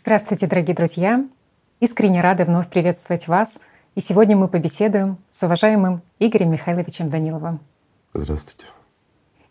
[0.00, 1.24] Здравствуйте, дорогие друзья!
[1.80, 3.58] Искренне рада вновь приветствовать вас.
[3.96, 7.58] И сегодня мы побеседуем с уважаемым Игорем Михайловичем Даниловым.
[8.14, 8.66] Здравствуйте.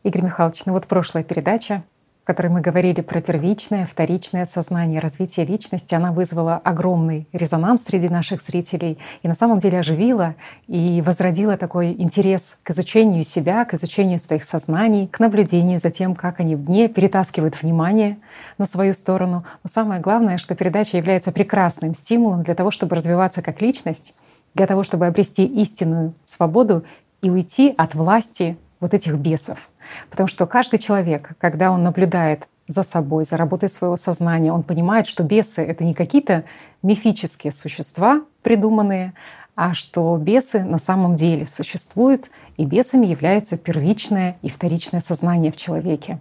[0.04, 1.84] Игорь Михайлович, ну вот прошлая передача
[2.28, 8.42] которой мы говорили про первичное, вторичное сознание, развитие личности, она вызвала огромный резонанс среди наших
[8.42, 10.36] зрителей и на самом деле оживила
[10.68, 16.16] и возродила такой интерес к изучению себя, к изучению своих сознаний, к наблюдению за тем,
[16.16, 18.18] как они в дне перетаскивают внимание
[18.58, 19.46] на свою сторону.
[19.64, 24.14] Но самое главное, что передача является прекрасным стимулом для того, чтобы развиваться как личность,
[24.54, 26.84] для того, чтобы обрести истинную свободу
[27.22, 29.70] и уйти от власти вот этих бесов,
[30.10, 35.08] Потому что каждый человек, когда он наблюдает за собой, за работой своего сознания, он понимает,
[35.08, 36.44] что бесы— это не какие-то
[36.84, 39.14] мифические существа придуманные,
[39.56, 45.58] а что бесы на самом деле существуют, и бесами является первичное и вторичное сознание в
[45.58, 46.20] человеке.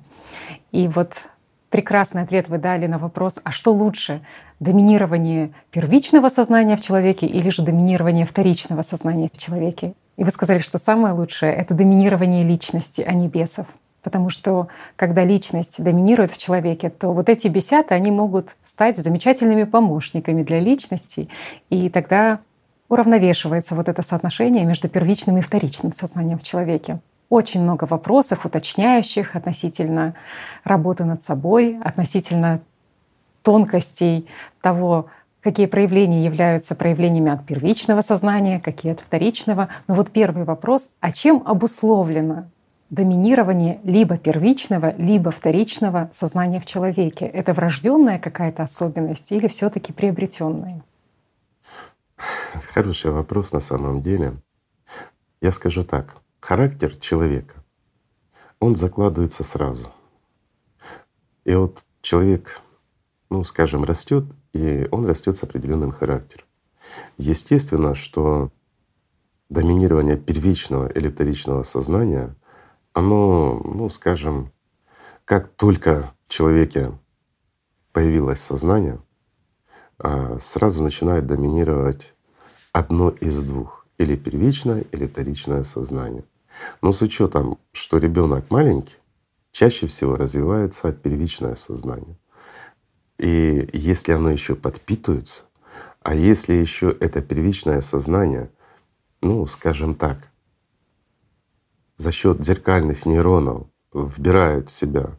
[0.73, 1.15] И вот
[1.69, 4.23] прекрасный ответ вы дали на вопрос, а что лучше,
[4.59, 9.93] доминирование первичного сознания в человеке или же доминирование вторичного сознания в человеке?
[10.17, 13.67] И вы сказали, что самое лучшее— это доминирование личности, а не бесов.
[14.03, 19.65] Потому что когда личность доминирует в человеке, то вот эти бесята, они могут стать замечательными
[19.65, 21.29] помощниками для личности,
[21.71, 22.39] и тогда
[22.89, 27.01] уравновешивается вот это соотношение между первичным и вторичным сознанием в человеке.
[27.29, 30.15] Очень много вопросов, уточняющих относительно
[30.63, 32.61] работы над собой, относительно
[33.43, 34.29] тонкостей
[34.61, 35.07] того,
[35.47, 39.69] какие проявления являются проявлениями от первичного сознания, какие от вторичного.
[39.87, 42.51] Но вот первый вопрос, а чем обусловлено
[42.91, 47.27] доминирование либо первичного, либо вторичного сознания в человеке?
[47.27, 50.83] Это врожденная какая-то особенность или все таки приобретенная?
[52.75, 54.33] Хороший вопрос на самом деле.
[55.41, 56.17] Я скажу так.
[56.41, 57.55] Характер человека,
[58.59, 59.93] он закладывается сразу.
[61.45, 62.61] И вот человек,
[63.31, 64.25] ну скажем, растет
[64.57, 66.47] и он растет с определенным характером.
[67.19, 68.51] Естественно, что
[69.49, 72.35] доминирование первичного или вторичного сознания,
[72.93, 74.53] оно, ну скажем,
[75.25, 76.93] как только в человеке
[77.93, 79.01] появилось сознание,
[79.99, 82.15] а, сразу начинает доминировать
[82.73, 86.25] одно из двух— или первичное, или вторичное сознание.
[86.83, 88.97] Но с учетом, что ребенок маленький,
[89.53, 92.19] чаще всего развивается первичное сознание.
[93.19, 95.45] И если оно еще подпитывается,
[96.03, 98.51] а если еще это первичное сознание,
[99.21, 100.31] ну, скажем так,
[101.97, 105.19] за счет зеркальных нейронов вбирает в себя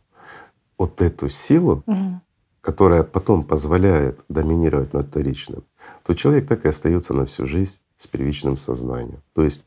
[0.77, 2.21] вот эту силу, угу.
[2.61, 5.63] которая потом позволяет доминировать над вторичным,
[6.03, 9.21] то человек так и остается на всю жизнь с первичным сознанием.
[9.33, 9.65] То есть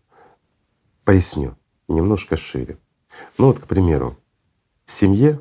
[1.04, 1.56] поясню
[1.88, 2.78] немножко шире.
[3.36, 4.16] Ну вот, к примеру,
[4.84, 5.40] в семье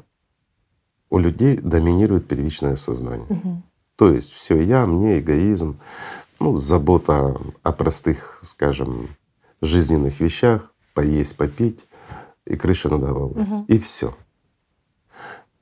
[1.09, 3.27] у людей доминирует первичное сознание.
[3.29, 3.61] Угу.
[3.95, 5.79] То есть все я, мне, эгоизм,
[6.39, 9.09] ну, забота о простых, скажем,
[9.61, 11.85] жизненных вещах, поесть, попить
[12.45, 13.41] и крыша над головой.
[13.43, 13.65] Угу.
[13.67, 14.15] И все.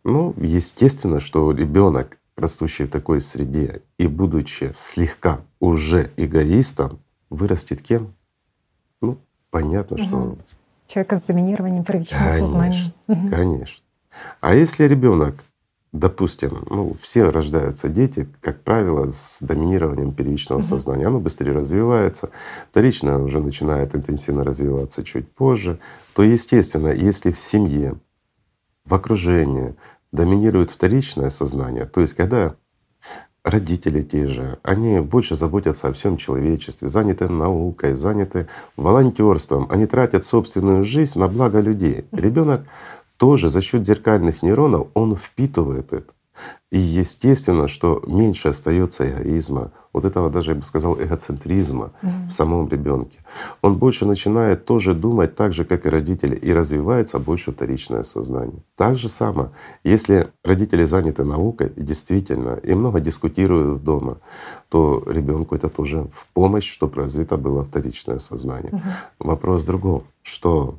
[0.04, 7.00] Ну, естественно, что ребенок, растущий в такой среде и будучи слегка уже эгоистом,
[7.30, 8.14] вырастет кем?
[9.02, 9.18] Ну,
[9.50, 10.04] понятно, угу.
[10.04, 10.38] что
[10.88, 12.94] человеком с доминированием первичного конечно, сознания.
[13.08, 13.84] Конечно.
[14.42, 15.44] А если ребенок,
[15.92, 20.68] допустим, ну все рождаются дети, как правило, с доминированием первичного угу.
[20.68, 22.30] сознания, оно быстрее развивается,
[22.72, 25.80] вторичное уже начинает интенсивно развиваться чуть позже,
[26.14, 27.96] то естественно, если в семье,
[28.86, 29.76] в окружении
[30.12, 32.56] доминирует вторичное сознание, то есть когда
[33.50, 40.24] родители те же, они больше заботятся о всем человечестве, заняты наукой, заняты волонтерством, они тратят
[40.24, 42.06] собственную жизнь на благо людей.
[42.12, 42.62] Ребенок
[43.18, 46.14] тоже за счет зеркальных нейронов он впитывает это.
[46.70, 52.28] И естественно, что меньше остается эгоизма, вот этого даже, я бы сказал, эгоцентризма mm-hmm.
[52.28, 53.20] в самом ребенке.
[53.62, 58.62] Он больше начинает тоже думать так же, как и родители, и развивается больше вторичное сознание.
[58.76, 59.50] Так же самое,
[59.84, 64.18] если родители заняты наукой, действительно, и много дискутируют дома,
[64.70, 68.72] то ребенку это тоже в помощь, чтобы развито было вторичное сознание.
[68.72, 68.92] Mm-hmm.
[69.20, 70.78] Вопрос в другом, что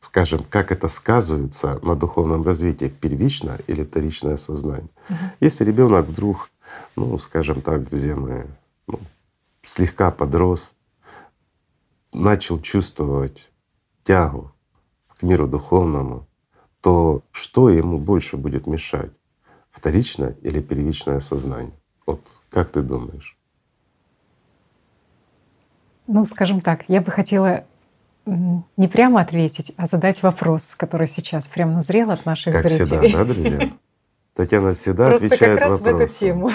[0.00, 4.88] скажем, как это сказывается на духовном развитии, первичное или вторичное сознание.
[5.08, 5.18] Угу.
[5.40, 6.50] Если ребенок вдруг,
[6.96, 8.42] ну, скажем так, друзья мои,
[8.86, 8.98] ну,
[9.62, 10.74] слегка подрос,
[12.12, 13.50] начал чувствовать
[14.04, 14.52] тягу
[15.08, 16.26] к миру духовному,
[16.80, 19.10] то что ему больше будет мешать?
[19.70, 21.74] Вторичное или первичное сознание?
[22.06, 22.20] Вот
[22.50, 23.36] как ты думаешь?
[26.06, 27.66] Ну, скажем так, я бы хотела
[28.26, 33.08] не прямо ответить, а задать вопрос, который сейчас прям назрел от наших как зрителей.
[33.08, 33.70] Всегда, да, друзья?
[34.34, 35.98] Татьяна всегда просто отвечает как раз вопросом.
[35.98, 36.50] в эту тему.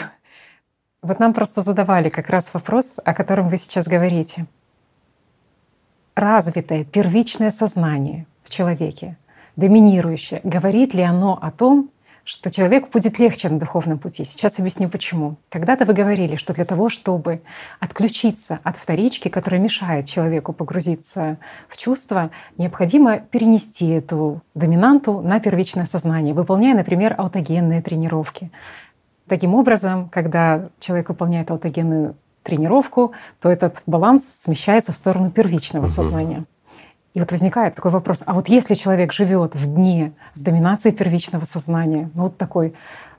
[1.02, 4.46] Вот нам просто задавали как раз вопрос, о котором вы сейчас говорите.
[6.14, 9.18] Развитое первичное сознание в человеке,
[9.56, 11.90] доминирующее, говорит ли оно о том,
[12.24, 14.24] что человеку будет легче на духовном пути.
[14.26, 15.38] Сейчас объясню почему.
[15.50, 17.42] Когда-то вы говорили, что для того, чтобы
[17.80, 21.38] отключиться от вторички, которая мешает человеку погрузиться
[21.68, 28.52] в чувства, необходимо перенести эту доминанту на первичное сознание, выполняя, например, аутогенные тренировки.
[29.28, 35.92] Таким образом, когда человек выполняет аутогенную тренировку, то этот баланс смещается в сторону первичного Мгм.
[35.92, 36.44] сознания.
[37.14, 41.46] И вот возникает такой вопрос, а вот если человек живет в дне с доминацией первичного
[41.46, 42.74] сознания, ну вот такой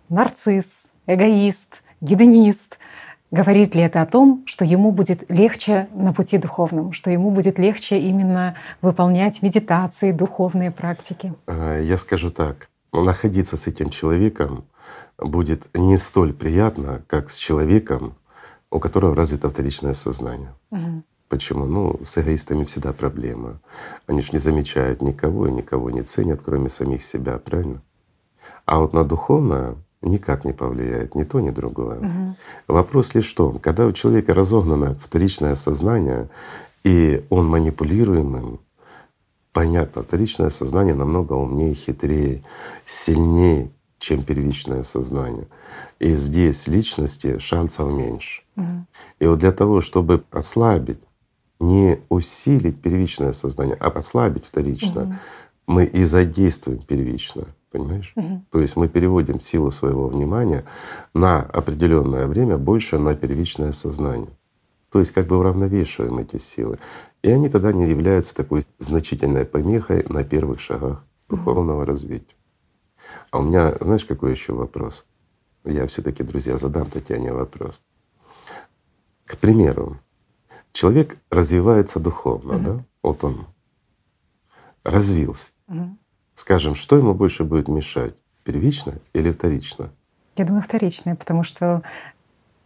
[0.09, 2.79] нарцисс, эгоист, гедонист,
[3.31, 7.59] говорит ли это о том, что ему будет легче на пути духовном, что ему будет
[7.59, 11.35] легче именно выполнять медитации, духовные практики?
[11.47, 14.65] Э, Я скажу так, находиться с этим человеком
[15.19, 18.15] будет не столь приятно, как с человеком,
[18.71, 20.53] у которого развито вторичное сознание.
[20.71, 21.05] Мгм.
[21.33, 21.65] Почему?
[21.65, 23.59] Ну, с эгоистами всегда проблема.
[24.07, 27.81] Они ж не замечают никого и никого не ценят, кроме самих себя, правильно?
[28.67, 32.01] А вот на духовное никак не повлияет ни то, ни другое.
[32.01, 32.37] Мгм.
[32.69, 36.29] Вопрос лишь в том, когда у человека разогнано вторичное сознание,
[36.85, 38.61] и он манипулируемым,
[39.55, 42.45] понятно, вторичное сознание намного умнее, хитрее,
[42.85, 45.47] сильнее, чем первичное сознание.
[45.99, 48.43] И здесь личности шансов меньше.
[48.55, 48.87] Мгм.
[49.19, 50.99] И вот для того, чтобы ослабить,
[51.63, 55.19] не усилить первичное сознание, а ослабить вторичное, Мгм.
[55.69, 57.47] мы и задействуем первичное.
[57.71, 58.13] Понимаешь?
[58.17, 58.45] Мгм.
[58.51, 60.65] То есть мы переводим силу своего внимания
[61.15, 64.37] на определенное время больше на первичное сознание.
[64.91, 66.79] То есть как бы уравновешиваем эти силы.
[67.23, 72.35] И они тогда не являются такой значительной помехой на первых шагах духовного развития.
[73.31, 75.07] А у меня, знаешь, какой еще вопрос?
[75.65, 77.83] Я все таки друзья, задам Татьяне вопрос.
[79.25, 79.97] К примеру,
[80.73, 82.65] человек развивается духовно, Мгм.
[82.65, 82.85] да?
[83.03, 83.47] Вот он
[84.85, 85.53] развился.
[85.69, 85.99] Мгм.
[86.35, 88.15] Скажем, что ему больше будет мешать?
[88.45, 89.91] Первично или вторично?
[90.37, 91.83] Я думаю, вторичное, потому что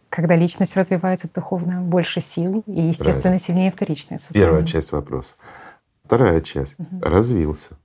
[0.09, 3.39] когда личность развивается духовно, больше сил и, естественно, Правильно.
[3.39, 4.47] сильнее вторичное сознание.
[4.47, 5.35] Первая часть вопроса.
[6.05, 6.79] Вторая часть.
[6.79, 7.01] Мгм.
[7.01, 7.77] Развился.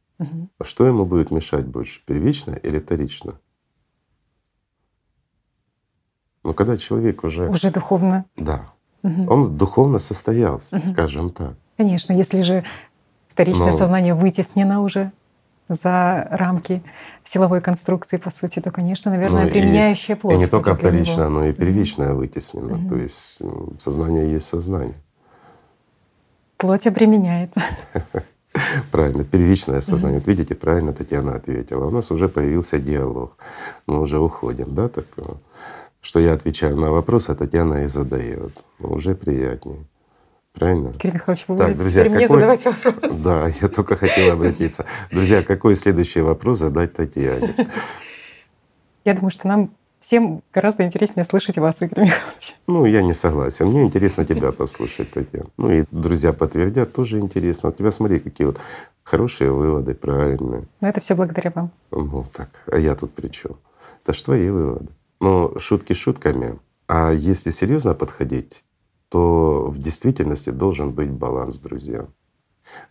[0.58, 2.00] А Что ему будет мешать больше?
[2.06, 3.40] Первично или вторично?
[6.44, 7.48] Ну, когда человек уже…
[7.48, 8.24] Уже духовно.
[8.36, 8.72] Да.
[9.02, 9.28] Мгм.
[9.30, 10.92] Он духовно состоялся, Мгм.
[10.92, 11.54] скажем так.
[11.76, 12.64] Конечно, если же
[13.28, 15.10] вторичное Но- сознание вытеснено уже
[15.68, 16.82] за рамки
[17.24, 20.34] силовой конструкции, по сути, то, конечно, наверное, Ну, применяющая плоть.
[20.34, 22.76] И не только вторичное, но и первичное вытеснено.
[22.76, 22.88] Мгм.
[22.88, 23.38] То есть
[23.78, 24.94] сознание есть сознание.
[26.58, 27.54] Плоть обременяет.
[28.92, 30.18] Правильно, первичное сознание.
[30.18, 31.86] Вот видите, правильно Татьяна ответила.
[31.86, 33.36] У нас уже появился диалог.
[33.86, 35.22] Мы уже уходим, да, так э,
[36.02, 38.52] что я отвечаю на вопрос, а Татьяна и задает.
[38.80, 39.84] Ну, уже приятнее.
[40.52, 40.92] Правильно?
[40.92, 43.20] Кирилл Михайлович, вы Так, будете друзья, теперь мне какой- задавать вопрос.
[43.22, 44.84] Да, я только хотел обратиться.
[45.10, 47.54] Друзья, какой следующий вопрос задать Татьяне?
[49.04, 49.70] Я думаю, что нам
[50.00, 52.56] всем гораздо интереснее слышать вас, Игорь Михайлович.
[52.66, 53.66] Ну, я не согласен.
[53.68, 55.46] Мне интересно тебя послушать, Татьяна.
[55.56, 57.70] Ну и друзья подтвердят, тоже интересно.
[57.70, 58.58] У тебя смотри, какие вот
[59.04, 60.64] хорошие выводы, правильные.
[60.80, 61.70] Но это все благодаря вам.
[61.92, 63.52] Ну так, а я тут при чем?
[64.04, 64.88] Это ж твои выводы.
[65.22, 66.58] Ну, шутки шутками.
[66.88, 68.64] А если серьезно подходить,
[69.08, 72.08] то в действительности должен быть баланс, друзья.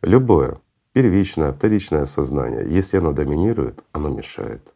[0.01, 0.61] Любое
[0.93, 4.73] первичное, вторичное сознание, если оно доминирует, оно мешает.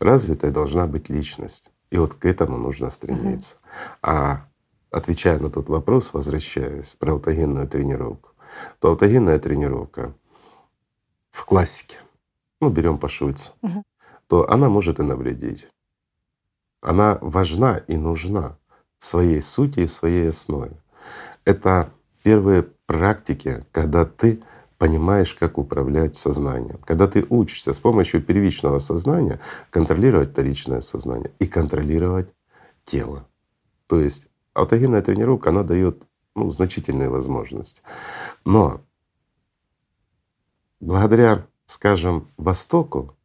[0.00, 1.70] Развитой должна быть личность.
[1.90, 3.56] И вот к этому нужно стремиться.
[4.00, 4.46] А
[4.90, 8.30] отвечая на тот вопрос, возвращаясь про аутогенную тренировку,
[8.78, 10.14] то аутогенная тренировка
[11.32, 11.98] в классике,
[12.62, 13.52] ну берем по Шульцу,
[14.26, 15.68] то она может и навредить.
[16.80, 18.56] Она важна и нужна
[18.98, 20.76] в своей сути и в своей основе.
[21.44, 21.90] Это
[22.22, 24.42] первые практики, когда ты
[24.78, 31.46] понимаешь, как управлять сознанием, когда ты учишься с помощью первичного сознания контролировать вторичное сознание и
[31.46, 32.32] контролировать
[32.84, 33.26] тело.
[33.88, 36.02] То есть аутогенная тренировка, она дает
[36.36, 37.82] ну, значительные возможности.
[38.44, 38.80] Но
[40.80, 43.16] благодаря, скажем, Востоку,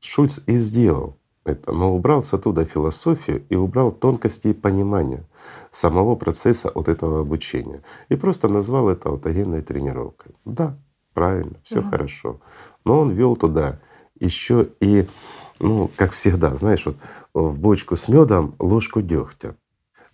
[0.00, 5.24] Шульц и сделал это, но убрал с оттуда философию и убрал тонкости и понимания
[5.70, 7.82] самого процесса от этого обучения.
[8.08, 10.34] И просто назвал это аутогенной тренировкой.
[10.44, 10.78] Да,
[11.14, 11.90] правильно, все Мгм.
[11.90, 12.40] хорошо.
[12.84, 13.80] Но он вел туда
[14.20, 15.06] еще и,
[15.58, 16.96] ну, как всегда, знаешь, вот
[17.34, 19.56] в бочку с медом ложку дегтя.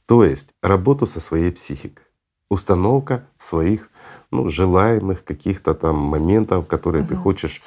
[0.07, 2.07] То есть работу со своей психикой,
[2.49, 3.91] установка своих
[4.31, 7.23] ну, желаемых каких-то там моментов, которые ты Мгм.
[7.23, 7.63] хочешь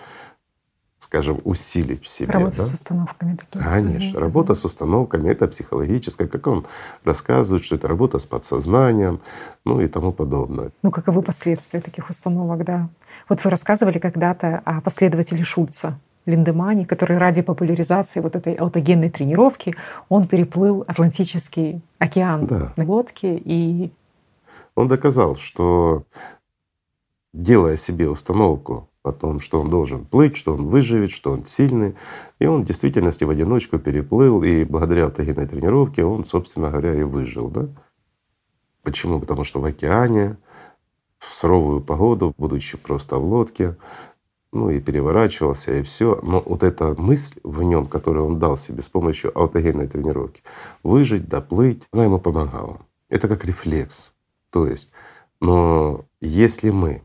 [1.11, 2.31] скажем, усилить в себе.
[2.31, 2.63] Работа да?
[2.63, 3.61] с установками такими.
[3.61, 6.65] Конечно, работа с установками это психологическая, как он
[7.03, 9.19] рассказывает, что это работа с подсознанием,
[9.65, 10.69] ну и тому подобное.
[10.83, 12.87] Ну каковы последствия таких установок, да?
[13.27, 19.75] Вот вы рассказывали когда-то о последователе Шульца, Линдемане, который ради популяризации вот этой аутогенной тренировки,
[20.07, 22.71] он переплыл Атлантический океан да.
[22.77, 23.91] на лодке и…
[24.75, 26.03] Он доказал, что
[27.33, 31.96] делая себе установку о том, что он должен плыть, что он выживет, что он сильный.
[32.39, 37.03] И он в действительности в одиночку переплыл, и благодаря автогенной тренировке он, собственно говоря, и
[37.03, 37.50] выжил.
[37.50, 37.67] Да?
[38.84, 39.20] Почему?
[39.20, 40.38] Потому что в океане,
[41.17, 43.75] в суровую погоду, будучи просто в лодке,
[44.51, 46.20] ну и переворачивался, и все.
[46.22, 50.43] Но вот эта мысль в нем, которую он дал себе с помощью аутогенной тренировки,
[50.84, 52.81] выжить, доплыть, она ему помогала.
[53.10, 54.13] Это как рефлекс.
[54.51, 54.91] То есть,
[55.39, 57.01] но если мы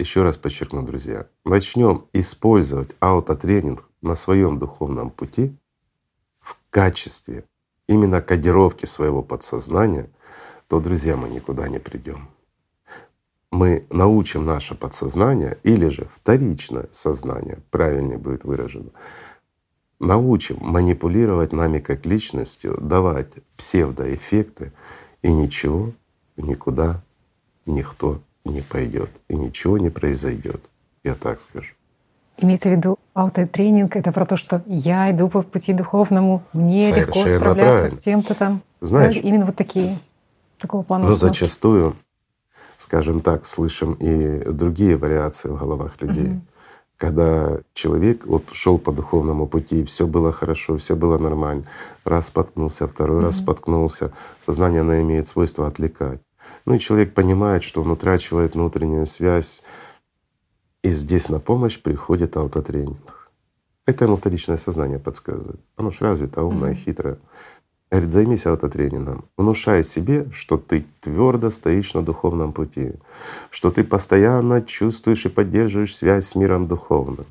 [0.00, 5.54] еще раз подчеркну, друзья, начнем использовать аутотренинг на своем духовном пути
[6.40, 7.44] в качестве
[7.86, 10.10] именно кодировки своего подсознания,
[10.68, 12.30] то, друзья, мы никуда не придем.
[13.50, 18.90] Мы научим наше подсознание или же вторичное сознание, правильнее будет выражено,
[19.98, 24.72] научим манипулировать нами как личностью, давать псевдоэффекты,
[25.20, 25.92] и ничего
[26.36, 27.02] никуда
[27.66, 30.60] никто не пойдет и ничего не произойдет.
[31.04, 31.72] Я так скажу.
[32.38, 37.06] Имеется в виду аутотренинг— это про то, что я иду по пути духовному, мне Совершенно
[37.24, 37.88] легко справляться правильно.
[37.90, 38.62] с тем-то там.
[38.80, 39.98] Знаешь, Да, именно вот такие,
[40.58, 41.38] такого плана Но установки.
[41.40, 41.96] зачастую,
[42.78, 46.28] скажем так, слышим и другие вариации в головах людей.
[46.28, 46.46] Мгм.
[46.96, 51.64] Когда человек вот шел по духовному пути, все было хорошо, все было нормально.
[52.04, 53.42] Раз споткнулся, второй раз Мгм.
[53.44, 54.12] споткнулся.
[54.44, 56.20] Сознание оно имеет свойство отвлекать.
[56.66, 59.62] Ну и человек понимает, что он утрачивает внутреннюю связь,
[60.82, 63.30] и здесь на помощь приходит аутотренинг.
[63.86, 65.60] Это ему вторичное сознание подсказывает.
[65.76, 67.18] Оно ж развито, умное, хитрое.
[67.90, 72.92] Говорит, займись аутотренингом, внушай себе, что ты твердо стоишь на духовном пути,
[73.50, 77.26] что ты постоянно чувствуешь и поддерживаешь связь с миром духовным.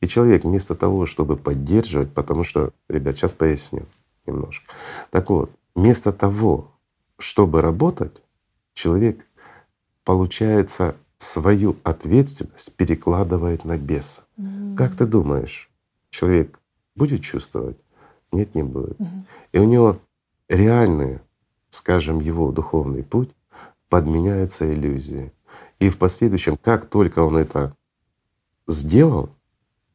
[0.00, 3.86] И человек вместо того, чтобы поддерживать, потому что, ребят, сейчас поясню
[4.24, 4.72] немножко.
[5.10, 6.70] Так вот, вместо того,
[7.18, 8.22] чтобы работать,
[8.74, 9.26] человек,
[10.04, 14.22] получается, свою ответственность перекладывает на беса.
[14.36, 14.76] М.
[14.76, 15.70] Как ты думаешь,
[16.10, 16.58] человек
[16.94, 17.78] будет чувствовать?
[18.32, 18.98] Нет, не будет.
[18.98, 19.26] Мгм.
[19.52, 19.98] И у него
[20.48, 21.20] реальный,
[21.70, 23.30] скажем, его духовный путь
[23.88, 25.32] подменяется иллюзией.
[25.78, 27.74] И в последующем, как только он это
[28.66, 29.30] сделал,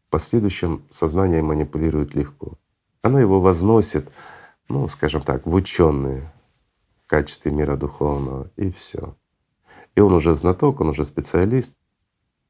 [0.08, 2.54] в последующем сознание манипулирует легко.
[3.02, 4.10] Оно его возносит,
[4.68, 6.32] ну, скажем так, в ученые
[7.10, 9.18] качестве мира духовного, и все.
[9.96, 11.76] И он уже знаток, он уже специалист,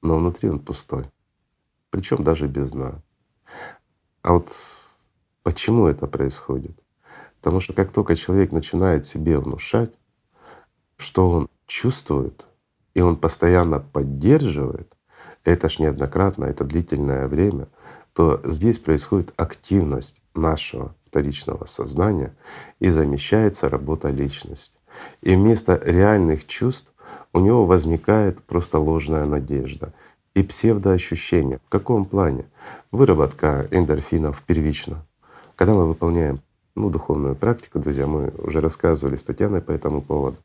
[0.02, 1.10] но внутри он пустой.
[1.90, 3.02] Причем даже без дна.
[4.22, 4.52] А вот
[5.44, 6.78] почему это происходит?
[7.38, 9.94] Потому что как только человек начинает себе внушать,
[10.98, 12.46] что он чувствует,
[12.94, 14.94] и он постоянно поддерживает,
[15.46, 17.70] это ж неоднократно, это длительное время,
[18.12, 22.36] то здесь происходит активность нашего вторичного сознания
[22.80, 24.78] и замещается работа личности.
[25.22, 26.92] И вместо реальных чувств
[27.34, 29.94] у него возникает просто ложная надежда
[30.36, 31.60] и псевдоощущение.
[31.66, 32.46] В каком плане?
[32.92, 35.06] Выработка эндорфинов первично.
[35.56, 36.42] Когда мы выполняем
[36.76, 40.38] ну, духовную практику, друзья, мы уже рассказывали с Татьяной по этому поводу,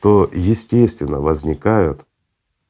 [0.00, 2.04] то естественно возникают,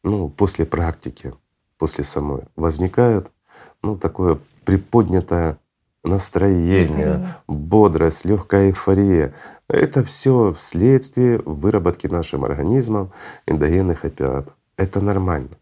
[0.03, 1.35] ну, после практики,
[1.79, 3.31] после самой, возникают,
[3.83, 5.59] ну, такое приподнятое
[6.05, 7.15] настроение,
[7.49, 7.57] Мгм.
[7.57, 9.35] бодрость, легкая эйфория.
[9.69, 13.13] Это все вследствие выработки нашим организмом
[13.47, 14.55] эндогенных опиатов.
[14.77, 15.57] Это нормально.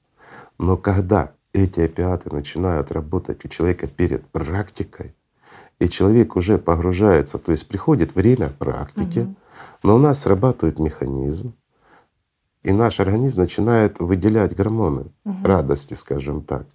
[0.58, 5.14] Но когда эти опиаты начинают работать у человека перед практикой,
[5.78, 9.36] и человек уже погружается, то есть приходит время практики, Мгм.
[9.82, 11.54] но у нас срабатывает механизм,
[12.62, 15.44] и наш организм начинает выделять гормоны Мгм.
[15.46, 16.66] радости, скажем так.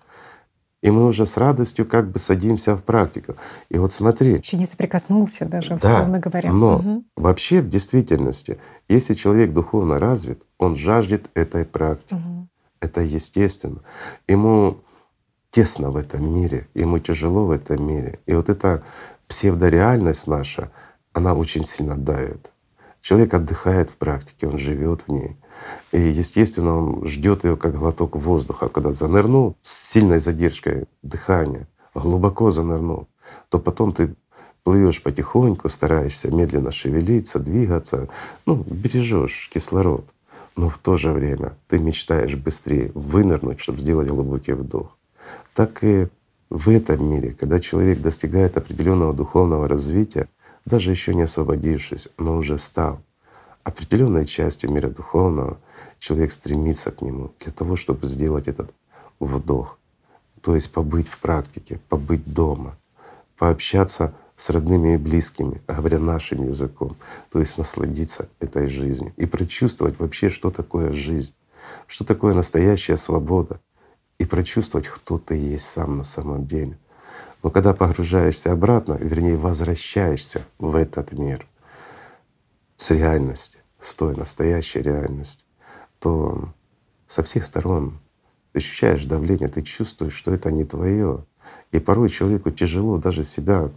[0.86, 3.36] И мы уже с радостью как бы садимся в практику.
[3.70, 6.54] И вот смотри, Еще не соприкоснулся даже, да, условно говоря.
[6.54, 7.06] но Мгм.
[7.18, 12.14] вообще в действительности, если человек духовно развит, он жаждет этой практики.
[12.14, 12.50] Мгм.
[12.82, 13.80] Это естественно.
[14.28, 14.78] Ему
[15.50, 18.20] тесно в этом мире, ему тяжело в этом мире.
[18.28, 18.84] И вот эта
[19.28, 20.70] псевдореальность наша,
[21.14, 22.52] она очень сильно давит.
[23.02, 25.36] Человек отдыхает в практике, он живет в ней.
[25.92, 28.70] И, естественно, он ждет ее как глоток воздуха.
[28.70, 33.08] Когда занырнул с сильной задержкой дыхания, глубоко занырнул,
[33.50, 34.16] то потом ты
[34.64, 38.10] плывешь потихоньку, стараешься медленно шевелиться, двигаться,
[38.46, 40.06] ну, бережешь кислород.
[40.56, 44.98] Но в то же время ты мечтаешь быстрее вынырнуть, чтобы сделать глубокий вдох.
[45.54, 46.08] так и
[46.50, 50.28] в этом мире, когда человек достигает определенного духовного развития,
[50.66, 53.02] даже еще не освободившись, но уже стал
[53.66, 55.60] определенной частью мира духовного,
[56.00, 58.72] человек стремится к нему для того, чтобы сделать этот
[59.20, 59.80] вдох,
[60.42, 62.78] то есть побыть в практике, побыть дома,
[63.38, 66.96] пообщаться с родными и близкими, говоря нашим языком,
[67.32, 71.34] то есть насладиться этой жизнью и прочувствовать вообще, что такое жизнь,
[71.88, 73.60] что такое настоящая свобода,
[74.20, 76.78] и прочувствовать, кто ты есть сам на самом деле.
[77.44, 81.46] Но когда погружаешься обратно, вернее возвращаешься в этот мир
[82.78, 85.46] с реальности, с той настоящей реальностью,
[86.00, 86.54] то
[87.08, 88.00] со всех сторон
[88.52, 91.26] ты ощущаешь давление, ты чувствуешь, что это не твое.
[91.72, 93.70] И порой человеку тяжело даже себя,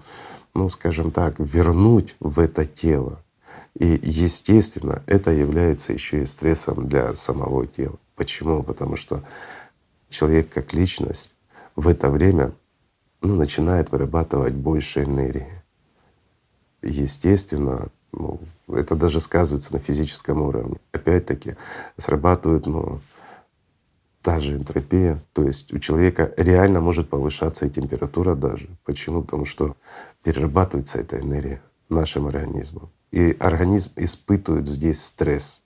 [0.55, 3.23] ну скажем так, вернуть в это тело.
[3.75, 7.99] И естественно, это является еще и стрессом для самого тела.
[8.17, 8.63] Почему?
[8.63, 9.23] Потому что
[10.09, 11.37] человек как личность
[11.77, 12.53] в это время
[13.21, 15.63] ну, начинает вырабатывать больше энергии.
[16.83, 20.77] Естественно, ну, это даже сказывается на физическом уровне.
[20.93, 21.57] Опять-таки
[21.97, 23.01] срабатывает ну,
[24.23, 28.69] та же энтропия, то есть у человека реально может повышаться и температура даже.
[28.85, 29.23] Почему?
[29.23, 29.77] Потому что
[30.23, 32.91] перерабатывается эта энергия нашим организмом.
[33.11, 35.63] И организм испытывает здесь стресс.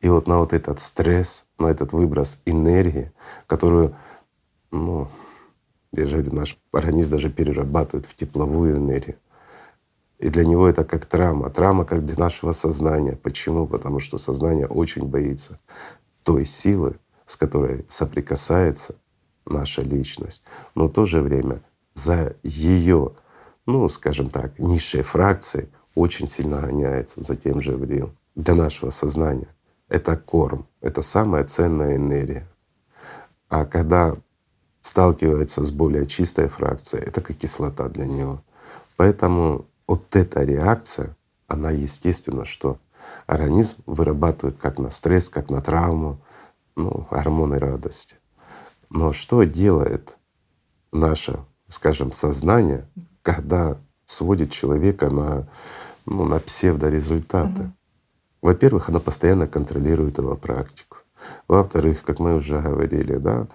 [0.00, 3.10] И вот на вот этот стресс, на этот выброс энергии,
[3.46, 3.96] которую,
[4.70, 5.08] ну,
[5.92, 9.16] я же говорю, наш организм даже перерабатывает в тепловую энергию.
[10.18, 11.50] И для него это как травма.
[11.50, 13.16] Травма как для нашего сознания.
[13.22, 13.66] Почему?
[13.66, 15.58] Потому что сознание очень боится
[16.22, 18.96] той силы, с которой соприкасается
[19.46, 20.42] наша личность,
[20.74, 21.62] но в то же время
[21.94, 23.12] за ее,
[23.64, 28.12] ну, скажем так, низшей фракцией очень сильно гоняется за тем же врил.
[28.34, 29.48] Для нашего сознания
[29.88, 32.46] это корм, это самая ценная энергия.
[33.48, 34.16] А когда
[34.80, 38.42] сталкивается с более чистой фракцией, это как кислота для него.
[38.96, 41.16] Поэтому вот эта реакция,
[41.46, 42.78] она естественно, что
[43.26, 46.18] организм вырабатывает как на стресс, как на травму,
[46.74, 48.16] ну, гормоны радости.
[48.90, 50.16] Но что делает
[50.92, 52.86] наше, скажем, сознание,
[53.22, 55.48] когда сводит человека на,
[56.04, 57.62] ну, на псевдорезультаты?
[57.62, 57.72] Угу.
[58.42, 60.98] Во-первых, оно постоянно контролирует его практику.
[61.48, 63.48] Во-вторых, как мы уже говорили, да,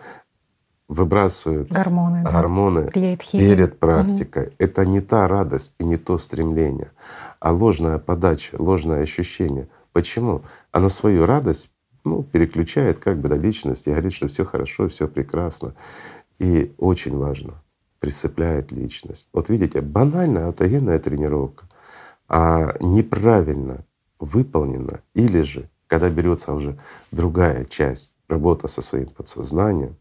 [0.92, 2.92] выбрасывают гормоны, гормоны да.
[2.92, 4.48] перед практикой.
[4.48, 4.54] Угу.
[4.58, 6.92] Это не та радость и не то стремление,
[7.40, 9.70] а ложная подача, ложное ощущение.
[9.94, 10.42] Почему?
[10.74, 11.72] Она свою радость
[12.04, 15.76] ну, переключает как бы на личность и говорит, что все хорошо, все прекрасно.
[16.40, 17.54] И очень важно,
[18.00, 19.30] присыпляет личность.
[19.32, 21.70] Вот видите, банальная аутогенная тренировка,
[22.28, 23.86] а неправильно
[24.20, 26.78] выполнена или же, когда берется уже
[27.12, 29.96] другая часть, работа со своим подсознанием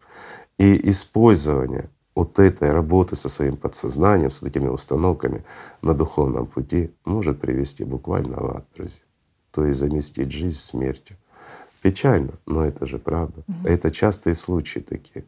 [0.61, 5.43] и использование вот этой работы со своим подсознанием, с такими установками
[5.81, 9.03] на духовном пути может привести буквально в ад, друзья.
[9.53, 11.17] То есть заместить жизнь смертью.
[11.81, 13.43] Печально, но это же правда.
[13.49, 13.69] Угу.
[13.69, 15.25] Это частые случаи такие.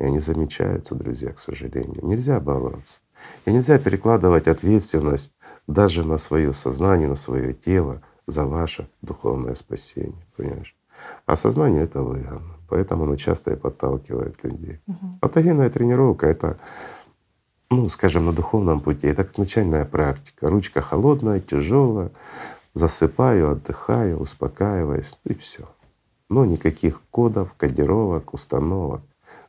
[0.00, 2.04] И они замечаются, друзья, к сожалению.
[2.04, 2.98] Нельзя баловаться.
[3.46, 5.30] И нельзя перекладывать ответственность
[5.68, 10.26] даже на свое сознание, на свое тело за ваше духовное спасение.
[10.36, 10.74] Понимаешь?
[11.26, 12.57] А сознание это выгодно.
[12.68, 14.80] Поэтому оно часто и подталкивает людей.
[14.86, 15.18] Угу.
[15.22, 16.58] Автогенная тренировка это,
[17.70, 20.48] ну, скажем, на духовном пути, это как начальная практика.
[20.48, 22.10] Ручка холодная, тяжелая,
[22.74, 25.68] засыпаю, отдыхаю, успокаиваюсь, и все.
[26.28, 29.00] Но никаких кодов, кодировок, установок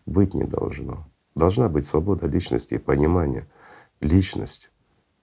[0.06, 1.06] быть не должно.
[1.36, 3.46] Должна быть свобода личности и понимание
[4.00, 4.72] личностью,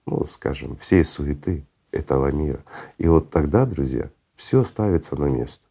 [0.05, 2.63] ну, скажем, всей суеты этого мира.
[2.99, 5.65] И вот тогда, друзья, все ставится на место.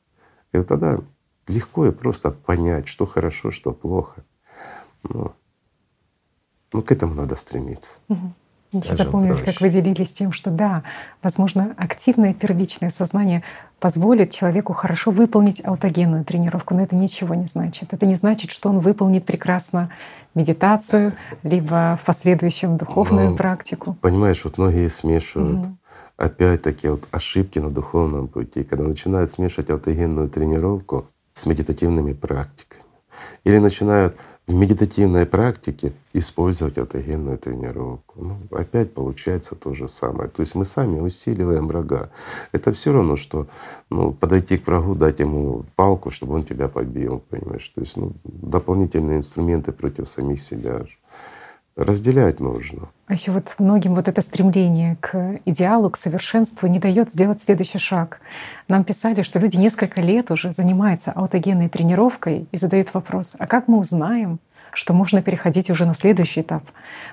[0.52, 1.00] И вот тогда
[1.48, 4.24] легко и просто понять, что хорошо, что плохо.
[5.02, 5.32] Ну,
[6.72, 7.98] ну к этому надо стремиться.
[8.08, 8.32] Угу.
[8.72, 10.82] Еще запомнилось, как вы делились тем, что да,
[11.22, 13.42] возможно, активное первичное сознание
[13.78, 17.92] позволит человеку хорошо выполнить аутогенную тренировку, но это ничего не значит.
[17.92, 19.90] Это не значит, что он выполнит прекрасно
[20.34, 23.96] медитацию, либо в последующем духовную ну, практику.
[24.00, 25.76] Понимаешь, вот многие смешивают угу.
[26.16, 31.06] опять-таки вот ошибки на духовном пути, когда начинают смешивать аутогенную тренировку
[31.36, 32.82] с медитативными практиками.
[33.44, 38.14] Или начинают в медитативной практике использовать автогенную тренировку.
[38.24, 40.30] Ну, опять получается то же самое.
[40.30, 42.10] То есть мы сами усиливаем врага.
[42.52, 43.48] Это все равно, что
[43.90, 47.68] ну, подойти к врагу, дать ему палку, чтобы он тебя побил, понимаешь?
[47.74, 50.86] То есть ну, дополнительные инструменты против самих себя
[51.76, 52.88] разделять нужно.
[53.06, 57.78] А еще вот многим вот это стремление к идеалу, к совершенству не дает сделать следующий
[57.78, 58.20] шаг.
[58.66, 63.68] Нам писали, что люди несколько лет уже занимаются аутогенной тренировкой и задают вопрос, а как
[63.68, 64.40] мы узнаем,
[64.72, 66.64] что можно переходить уже на следующий этап,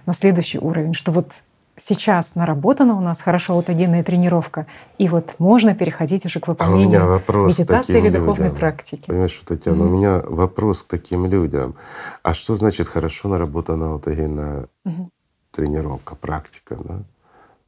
[0.06, 1.32] на следующий уровень, что вот
[1.78, 6.88] сейчас наработана у нас хорошо аутогенная тренировка, и вот можно переходить уже к выполнению а
[6.88, 8.60] у меня вопрос медитации или духовной людям.
[8.60, 9.04] практики.
[9.08, 9.88] Понимаешь, Татьяна, mm-hmm.
[9.88, 11.76] у меня вопрос к таким людям.
[12.22, 15.08] А что значит хорошо наработана аутогенная mm-hmm.
[15.52, 16.78] тренировка, практика?
[16.80, 17.04] Да?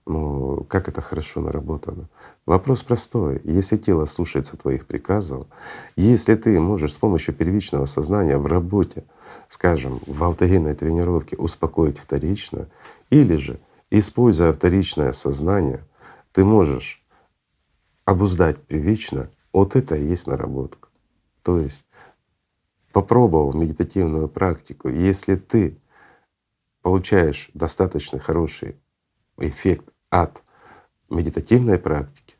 [0.07, 2.09] Ну, как это хорошо наработано?
[2.45, 3.41] Вопрос простой.
[3.43, 5.47] Если тело слушается твоих приказов,
[5.95, 9.03] если ты можешь с помощью первичного сознания в работе,
[9.49, 12.67] скажем, в аутогенной тренировке успокоить вторично,
[13.09, 13.59] или же
[13.91, 15.83] Используя вторичное сознание,
[16.31, 17.03] ты можешь
[18.03, 20.89] обуздать первично, вот это и есть наработка.
[21.43, 21.85] То есть,
[22.91, 25.77] попробовав медитативную практику, если ты
[26.81, 28.75] получаешь достаточно хороший
[29.37, 30.43] эффект от
[31.09, 32.35] медитативной практики,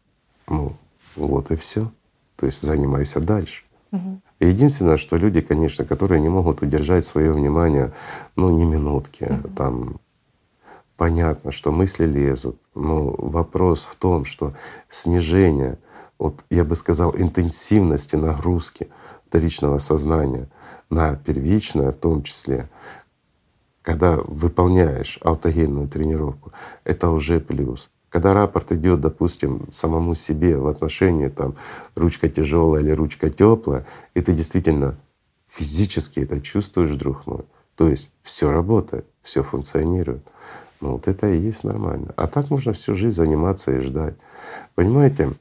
[0.47, 0.75] ну
[1.15, 1.91] вот и все.
[2.35, 3.63] То есть занимайся дальше.
[3.91, 4.21] Угу.
[4.41, 7.93] Единственное, что люди, конечно, которые не могут удержать свое внимание,
[8.35, 9.49] ну, ни минутки, угу.
[9.55, 9.99] там
[10.97, 14.53] понятно, что мысли лезут, но вопрос в том, что
[14.89, 15.77] снижение,
[16.17, 18.89] вот я бы сказал, интенсивности нагрузки
[19.27, 20.49] вторичного сознания
[20.89, 22.69] на первичное в том числе,
[23.81, 26.51] когда выполняешь аутогенную тренировку,
[26.83, 27.89] это уже плюс.
[28.09, 31.55] Когда рапорт идет, допустим, самому себе в отношении там
[31.95, 34.95] ручка тяжелая или ручка теплая, и ты действительно
[35.49, 37.43] физически это чувствуешь, друг мой.
[37.75, 40.25] То есть все работает, все функционирует.
[40.85, 42.13] Ну вот это и есть нормально.
[42.15, 44.13] А так можно всю жизнь заниматься и ждать.
[44.75, 45.31] Понимаете,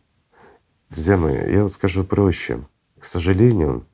[0.88, 2.66] друзья мои, я вот скажу проще.
[2.98, 3.84] К сожалению,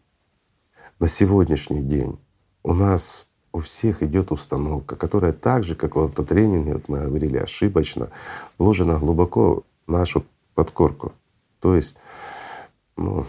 [1.01, 2.21] на сегодняшний день
[2.63, 7.39] у нас у всех идет установка, которая так же, как в автотренинге, вот мы говорили,
[7.39, 8.11] ошибочно,
[8.57, 11.15] вложена глубоко в нашу подкорку.
[11.59, 11.97] То есть
[12.97, 13.27] ну,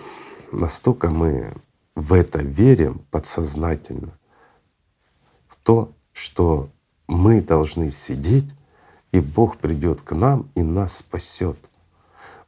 [0.52, 1.56] настолько мы
[1.96, 4.12] в это верим подсознательно,
[5.48, 6.70] в то, что
[7.12, 8.46] мы должны сидеть,
[9.12, 11.58] и Бог придет к нам и нас спасет.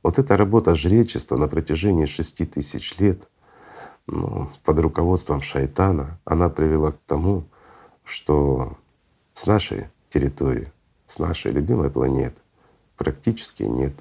[0.02, 3.28] Вот эта работа жречества на протяжении шести тысяч лет
[4.08, 7.44] ну, под руководством шайтана, она привела к тому,
[8.06, 8.78] что
[9.34, 10.72] с нашей территории,
[11.08, 12.40] с нашей любимой планеты
[12.96, 13.94] практически нет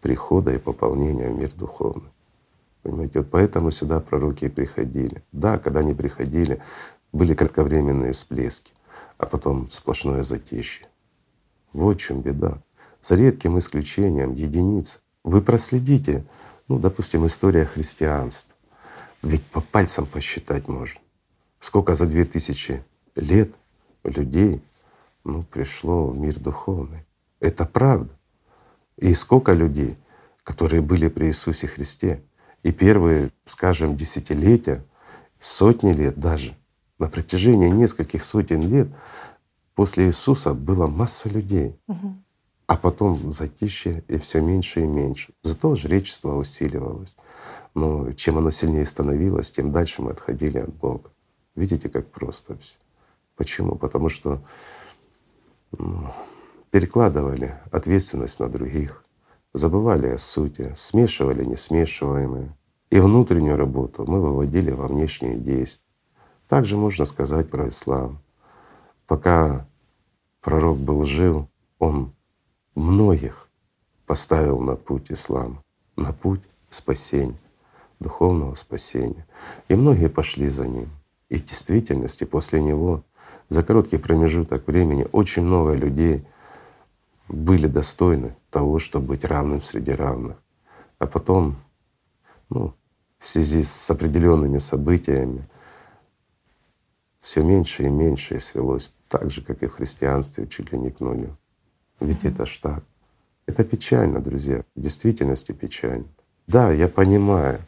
[0.00, 2.08] прихода и пополнения в мир духовный.
[2.82, 5.22] Понимаете, вот поэтому сюда пророки и приходили.
[5.30, 6.62] Да, когда они приходили,
[7.12, 8.72] были кратковременные всплески
[9.20, 10.88] а потом сплошное затишье.
[11.74, 12.62] Вот в чем беда.
[13.02, 15.00] За редким исключением единиц.
[15.22, 16.24] Вы проследите,
[16.68, 18.56] ну, допустим, история христианства.
[19.22, 21.00] Ведь по пальцам посчитать можно.
[21.58, 22.82] Сколько за две тысячи
[23.14, 23.54] лет
[24.04, 24.62] людей
[25.24, 27.04] ну, пришло в мир духовный.
[27.40, 28.10] Это правда.
[28.96, 29.98] И сколько людей,
[30.42, 32.22] которые были при Иисусе Христе,
[32.62, 34.82] и первые, скажем, десятилетия,
[35.38, 36.56] сотни лет даже,
[37.00, 38.88] на протяжении нескольких сотен лет
[39.74, 42.14] после Иисуса была масса людей, угу.
[42.66, 45.32] а потом затишье и все меньше и меньше.
[45.42, 47.16] Зато жречество усиливалось.
[47.74, 51.10] Но чем оно сильнее становилось, тем дальше мы отходили от Бога.
[51.56, 52.78] Видите, как просто все.
[53.34, 53.76] Почему?
[53.76, 54.42] Потому что
[55.72, 56.12] ну,
[56.70, 59.04] перекладывали ответственность на других,
[59.54, 62.54] забывали о сути, смешивали несмешиваемые.
[62.90, 65.89] И внутреннюю работу мы выводили во внешние действия.
[66.50, 68.18] Также можно сказать про ислам.
[69.06, 69.68] Пока
[70.40, 71.44] пророк был жив,
[71.78, 72.12] он
[72.74, 73.48] многих
[74.04, 75.62] поставил на путь ислама,
[75.94, 77.38] на путь спасения,
[78.00, 79.24] духовного спасения.
[79.68, 80.88] И многие пошли за ним.
[81.28, 83.04] И в действительности после него
[83.48, 86.26] за короткий промежуток времени очень много людей
[87.28, 90.36] были достойны того, чтобы быть равным среди равных.
[90.98, 91.54] А потом,
[92.48, 92.74] ну,
[93.20, 95.48] в связи с определенными событиями,
[97.20, 100.90] все меньше и меньше и свелось, так же, как и в христианстве, чуть ли не
[100.90, 101.36] к нулю.
[102.00, 102.84] Ведь это ж так.
[103.46, 106.06] Это печально, друзья, в действительности печально.
[106.46, 107.60] Да, я понимаю,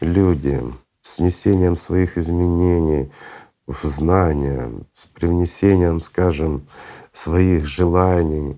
[0.00, 0.62] люди
[1.02, 3.10] с внесением своих изменений
[3.66, 6.66] в знания, с привнесением, скажем,
[7.12, 8.56] своих желаний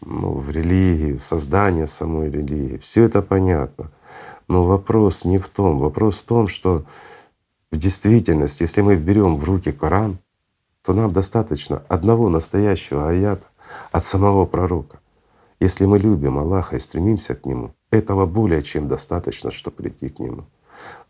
[0.00, 3.90] ну, в религию, в создание самой религии, все это понятно.
[4.48, 5.78] Но вопрос не в том.
[5.78, 6.84] Вопрос в том, что
[7.74, 10.18] в действительности, если мы берем в руки Коран,
[10.82, 13.46] то нам достаточно одного настоящего аята
[13.90, 15.00] от самого пророка.
[15.58, 20.20] Если мы любим Аллаха и стремимся к Нему, этого более чем достаточно, чтобы прийти к
[20.20, 20.44] Нему.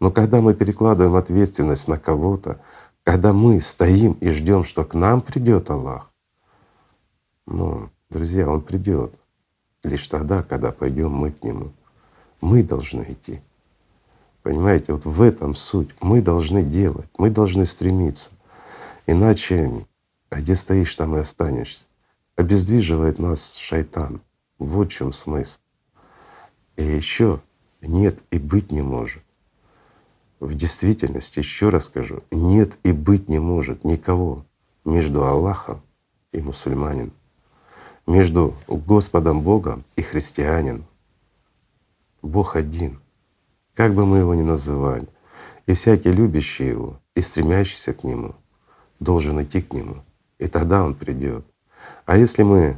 [0.00, 2.60] Но когда мы перекладываем ответственность на кого-то,
[3.02, 6.10] когда мы стоим и ждем, что к нам придет Аллах,
[7.46, 9.12] ну, друзья, Он придет
[9.82, 11.72] лишь тогда, когда пойдем мы к Нему.
[12.40, 13.42] Мы должны идти.
[14.44, 15.88] Понимаете, вот в этом суть.
[16.02, 18.30] Мы должны делать, мы должны стремиться.
[19.06, 19.86] Иначе
[20.28, 21.86] а где стоишь, там и останешься.
[22.36, 24.20] Обездвиживает нас шайтан.
[24.58, 25.60] Вот в чем смысл.
[26.76, 27.40] И еще
[27.80, 29.22] нет и быть не может.
[30.40, 34.44] В действительности, еще раз скажу, нет и быть не может никого
[34.84, 35.80] между Аллахом
[36.32, 37.14] и мусульманином,
[38.06, 40.84] между Господом Богом и христианином.
[42.20, 43.00] Бог один,
[43.74, 45.08] как бы мы его ни называли.
[45.66, 48.34] И всякий любящий Его и стремящийся к Нему
[49.00, 50.04] должен идти к Нему,
[50.38, 51.44] и тогда Он придет.
[52.06, 52.76] А если мы,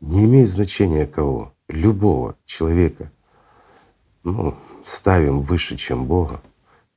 [0.00, 3.10] не имеет значения кого, любого человека,
[4.22, 6.40] ну, ставим выше, чем Бога,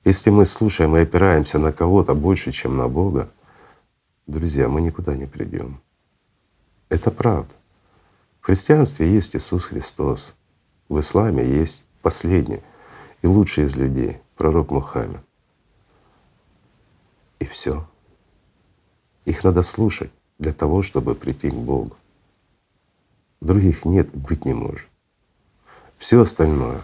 [0.03, 3.29] если мы слушаем и опираемся на кого-то больше, чем на Бога,
[4.25, 5.81] друзья, мы никуда не придем.
[6.89, 7.53] Это правда.
[8.41, 10.33] В христианстве есть Иисус Христос,
[10.89, 12.61] в исламе есть последний
[13.21, 15.21] и лучший из людей, пророк Мухаммед.
[17.39, 17.87] И все.
[19.25, 21.95] Их надо слушать для того, чтобы прийти к Богу.
[23.41, 24.87] Других нет, быть не может.
[25.97, 26.83] Все остальное,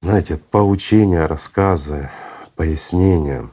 [0.00, 2.10] знаете, поучения, рассказы,
[2.56, 3.50] пояснения.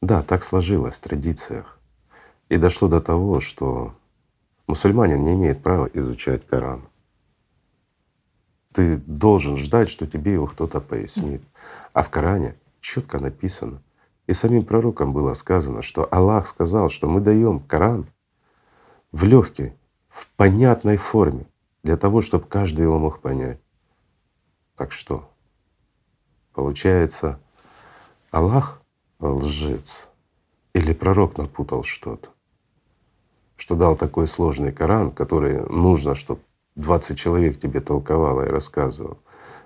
[0.00, 1.78] Да, так сложилось в традициях.
[2.48, 3.94] И дошло до того, что
[4.66, 6.89] мусульманин не имеет права изучать Коран.
[8.80, 11.42] Ты должен ждать, что тебе его кто-то пояснит.
[11.92, 13.82] А в Коране четко написано,
[14.26, 18.06] и самим пророкам было сказано, что Аллах сказал, что мы даем Коран
[19.12, 19.76] в легкой,
[20.08, 21.44] в понятной форме,
[21.82, 23.60] для того, чтобы каждый его мог понять.
[24.76, 25.28] Так что,
[26.54, 27.38] получается,
[28.30, 28.80] Аллах
[29.18, 30.08] лжец
[30.72, 32.30] или пророк напутал что-то,
[33.56, 36.40] что дал такой сложный Коран, который нужно, чтобы
[36.80, 39.18] 20 человек тебе толковало и рассказывал,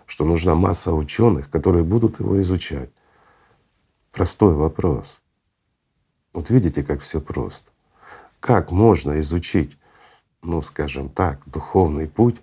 [0.06, 2.90] что нужна масса ученых, которые будут его изучать.
[4.12, 5.22] Простой вопрос.
[6.32, 7.70] Вот видите, как все просто.
[8.40, 9.78] Как можно изучить,
[10.42, 12.36] ну скажем так, духовный путь,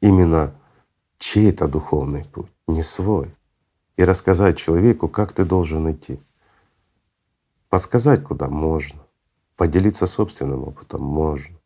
[0.00, 0.54] именно
[1.18, 3.34] чей-то духовный путь, не свой,
[3.96, 6.20] и рассказать человеку, как ты должен идти.
[7.68, 9.00] Подсказать, куда можно,
[9.56, 11.59] поделиться собственным опытом можно.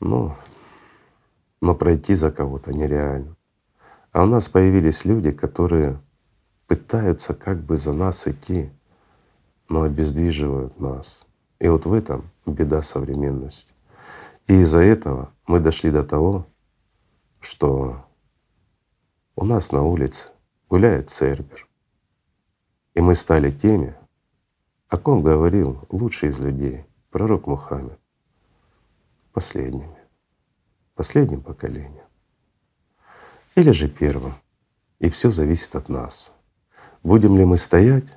[0.00, 0.34] Ну,
[1.60, 3.36] но пройти за кого-то нереально.
[4.12, 6.00] А у нас появились люди, которые
[6.66, 8.70] пытаются как бы за нас идти,
[9.68, 11.22] но обездвиживают нас.
[11.58, 13.74] И вот в этом беда современности.
[14.46, 16.46] И из-за этого мы дошли до того,
[17.40, 18.04] что
[19.36, 20.30] у нас на улице
[20.68, 21.68] гуляет Цербер.
[22.94, 23.94] И мы стали теми,
[24.88, 27.99] о ком говорил лучший из людей, пророк Мухаммед
[29.32, 29.98] последними,
[30.94, 32.04] последним поколением.
[33.54, 34.34] Или же первым.
[34.98, 36.32] И все зависит от нас.
[37.02, 38.16] Будем ли мы стоять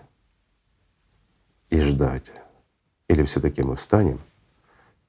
[1.70, 2.32] и ждать,
[3.08, 4.20] или все-таки мы встанем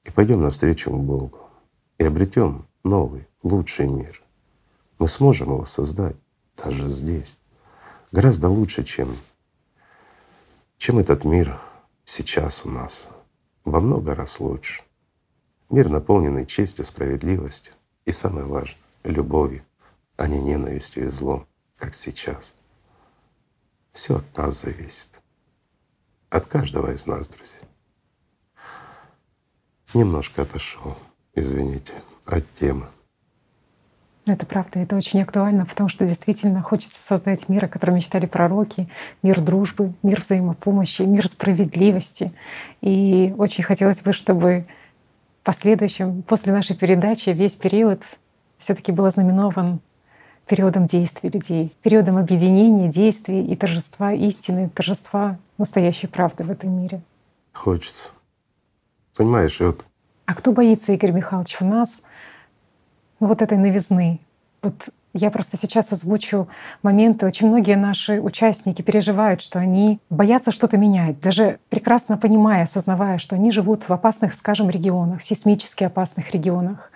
[0.03, 1.39] и пойдем навстречу к Богу
[1.97, 4.21] и обретем новый, лучший мир.
[4.97, 6.15] Мы сможем его создать
[6.55, 7.37] даже здесь,
[8.11, 9.15] гораздо лучше, чем,
[10.77, 11.59] чем этот мир
[12.05, 13.09] сейчас у нас,
[13.65, 14.83] во много раз лучше.
[15.69, 17.73] Мир, наполненный честью, справедливостью
[18.05, 19.63] и, самое важное, любовью,
[20.15, 21.47] а не ненавистью и злом,
[21.77, 22.53] как сейчас.
[23.91, 25.21] Все от нас зависит.
[26.29, 27.61] От каждого из нас, друзья.
[29.93, 30.97] Немножко отошел,
[31.33, 31.93] извините,
[32.25, 32.87] от темы.
[34.27, 38.89] Это правда, это очень актуально, потому что действительно хочется создать мир, о котором мечтали пророки,
[39.21, 42.33] мир дружбы, мир взаимопомощи, мир справедливости.
[42.81, 44.65] И очень хотелось бы, чтобы
[45.45, 48.01] последующем, после нашей передачи, весь период
[48.57, 49.79] все-таки был ознаменован
[50.47, 57.01] периодом действий людей, периодом объединения, действий и торжества истины, торжества настоящей правды в этом мире.
[57.53, 58.09] Хочется.
[59.15, 59.85] Понимаешь, вот.
[60.25, 62.03] А кто боится, Игорь Михайлович, у нас
[63.19, 64.19] ну, вот этой новизны?
[64.61, 66.49] Вот я просто сейчас озвучу
[66.83, 67.25] моменты.
[67.25, 73.35] Очень многие наши участники переживают, что они боятся что-то менять, даже прекрасно понимая, осознавая, что
[73.35, 76.91] они живут в опасных, скажем, регионах, сейсмически опасных регионах.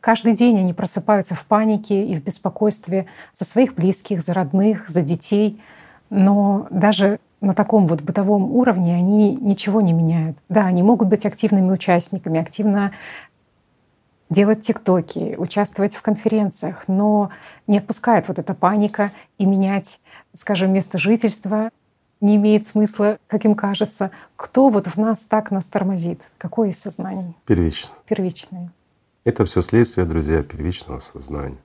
[0.00, 5.02] Каждый день они просыпаются в панике и в беспокойстве за своих близких, за родных, за
[5.02, 5.60] детей.
[6.08, 10.38] Но даже на таком вот бытовом уровне они ничего не меняют.
[10.48, 12.92] Да, они могут быть активными участниками, активно
[14.30, 17.30] делать тиктоки, участвовать в конференциях, но
[17.66, 20.00] не отпускает вот эта паника и менять,
[20.34, 21.70] скажем, место жительства
[22.20, 24.10] не имеет смысла, как им кажется.
[24.36, 26.20] Кто вот в нас так нас тормозит?
[26.38, 27.36] Какое из сознаний?
[27.44, 27.90] Первично.
[28.06, 28.72] Первичное.
[29.24, 31.58] Это все следствие, друзья, первичного сознания.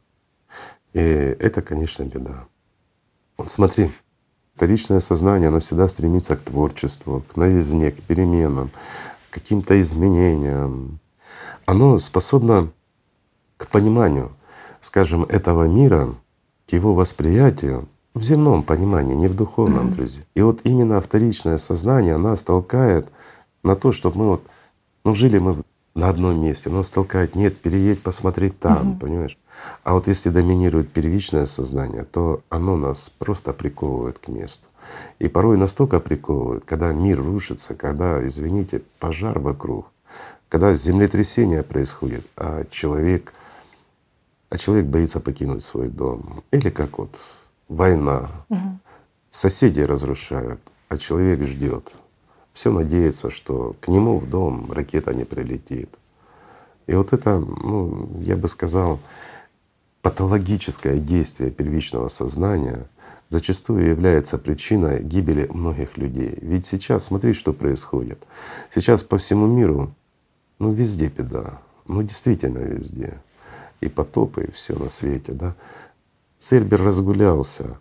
[0.93, 2.45] И это, конечно, беда.
[3.37, 3.91] Вот смотри,
[4.61, 8.69] Вторичное сознание, оно всегда стремится к творчеству, к новизне, к переменам,
[9.29, 10.99] к каким-то изменениям.
[11.71, 12.69] Оно способно
[13.55, 14.33] к пониманию,
[14.81, 16.09] скажем, этого мира,
[16.67, 19.95] к его восприятию в земном понимании, не в духовном, mm-hmm.
[19.95, 20.23] друзья.
[20.35, 23.07] И вот именно вторичное сознание нас толкает
[23.63, 24.43] на то, чтобы мы вот,
[25.05, 25.63] ну жили мы
[25.95, 28.99] на одном месте, нас толкает, нет, переедь, посмотреть там, mm-hmm.
[28.99, 29.37] понимаешь?
[29.85, 34.67] А вот если доминирует первичное сознание, то оно нас просто приковывает к месту.
[35.19, 39.85] И порой настолько приковывает, когда мир рушится, когда, извините, пожар вокруг,
[40.51, 43.33] когда землетрясение происходит, а человек,
[44.49, 46.43] а человек боится покинуть свой дом.
[46.51, 47.15] Или как вот
[47.69, 48.77] война, угу.
[49.31, 50.59] соседи разрушают,
[50.89, 51.95] а человек ждет.
[52.51, 55.89] Все надеется, что к нему в дом ракета не прилетит.
[56.85, 58.99] И вот это, ну, я бы сказал,
[60.01, 62.89] патологическое действие первичного сознания
[63.29, 66.37] зачастую является причиной гибели многих людей.
[66.41, 68.27] Ведь сейчас смотри, что происходит.
[68.69, 69.93] Сейчас по всему миру,
[70.61, 73.19] ну везде беда, ну действительно везде.
[73.81, 75.55] И потопы, и все на свете, да.
[76.37, 77.79] Цербер разгулялся,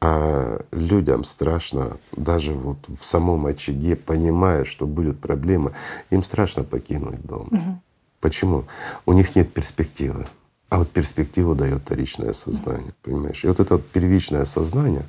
[0.00, 5.74] а людям страшно, даже вот в самом очаге, понимая, что будут проблемы,
[6.08, 7.48] им страшно покинуть дом.
[7.50, 7.82] Угу.
[8.20, 8.64] Почему?
[9.04, 10.26] У них нет перспективы.
[10.70, 13.44] А вот перспективу дает вторичное сознание, понимаешь?
[13.44, 15.04] И вот это первичное сознание,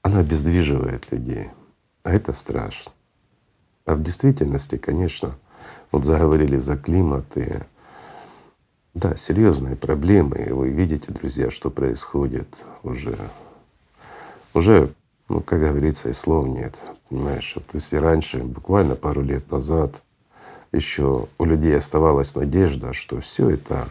[0.00, 1.50] оно обездвиживает людей.
[2.02, 2.92] А это страшно.
[3.84, 5.34] А в действительности, конечно,
[5.92, 7.48] вот заговорили за климат и
[8.94, 10.36] да, серьезные проблемы.
[10.48, 12.48] И вы видите, друзья, что происходит
[12.82, 13.18] уже.
[14.54, 14.92] Уже,
[15.28, 16.76] ну, как говорится, и слов нет.
[17.08, 20.02] Понимаешь, вот если раньше, буквально пару лет назад,
[20.72, 23.88] еще у людей оставалась надежда, что все это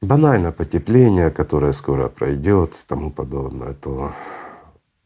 [0.00, 4.12] банально потепление, которое скоро пройдет, тому подобное, то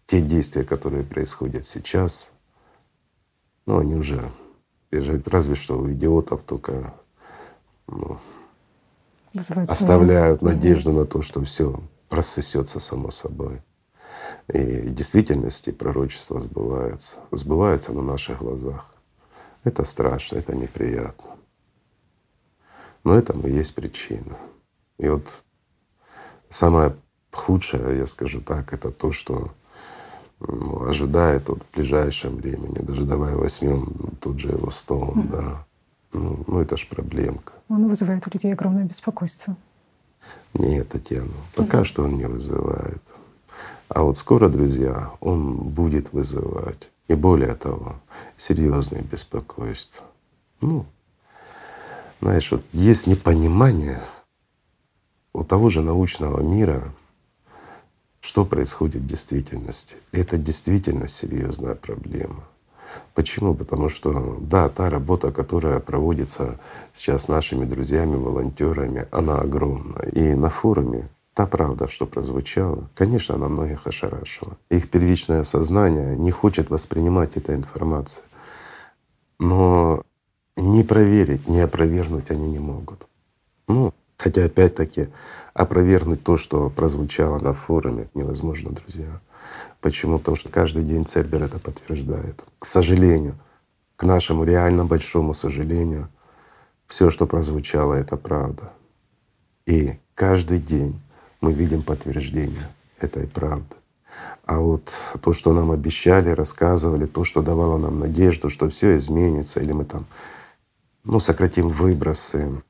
[0.07, 2.31] те действия, которые происходят сейчас,
[3.67, 4.31] ну, они уже
[5.27, 6.95] разве что у идиотов только
[7.87, 8.19] ну,
[9.35, 11.81] оставляют надежду на то, что все
[12.11, 13.63] рассосется само собой.
[14.53, 18.95] И в действительности пророчества сбываются, сбываются на наших глазах.
[19.65, 21.31] Это страшно, это неприятно.
[23.03, 24.37] Но этому есть причина.
[24.99, 25.45] И вот
[26.49, 26.97] самое
[27.33, 29.51] худшее, я скажу так, это то, что
[30.41, 33.87] ожидает вот в ближайшем времени, даже давай возьмем
[34.21, 35.31] тот же его стол, mm.
[35.31, 35.67] да.
[36.13, 37.53] Ну, ну это ж проблемка.
[37.69, 39.57] Он вызывает у людей огромное беспокойство.
[40.55, 41.85] Нет, Татьяна, пока mm.
[41.85, 43.03] что он не вызывает.
[43.89, 46.91] А вот скоро, друзья, он будет вызывать.
[47.09, 47.97] И более того,
[48.37, 50.05] серьезное беспокойство.
[50.61, 50.87] Ну,
[52.21, 54.03] знаешь, вот есть непонимание
[55.33, 56.93] у того же научного мира,
[58.27, 59.97] что происходит в действительности.
[60.11, 62.43] Это действительно серьезная проблема.
[63.15, 63.55] Почему?
[63.55, 66.59] Потому что да, та работа, которая проводится
[66.93, 70.01] сейчас нашими друзьями, волонтерами, она огромна.
[70.13, 74.57] И на форуме та правда, что прозвучала, конечно, она многих ошарашила.
[74.71, 78.25] Их первичное сознание не хочет воспринимать эту информацию.
[79.39, 80.03] Но
[80.57, 83.07] не проверить, не опровергнуть они не могут.
[83.69, 85.09] Ну, Хотя опять-таки
[85.55, 89.21] опровергнуть то, что прозвучало на форуме, невозможно, друзья.
[89.81, 90.19] Почему?
[90.19, 92.45] Потому что каждый день Цербер это подтверждает.
[92.59, 93.37] К сожалению,
[93.97, 96.09] к нашему реально большому сожалению,
[96.87, 98.73] все, что прозвучало, это правда.
[99.67, 101.01] И каждый день
[101.41, 102.69] мы видим подтверждение
[103.01, 103.77] этой правды.
[104.45, 109.61] А вот то, что нам обещали, рассказывали, то, что давало нам надежду, что все изменится,
[109.61, 110.07] или мы там
[111.05, 112.63] ну, сократим выбросы,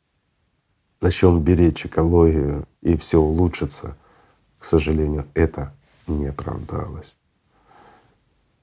[1.00, 3.96] начнем беречь экологию и все улучшится,
[4.59, 5.74] к сожалению, это
[6.06, 7.16] не оправдалось.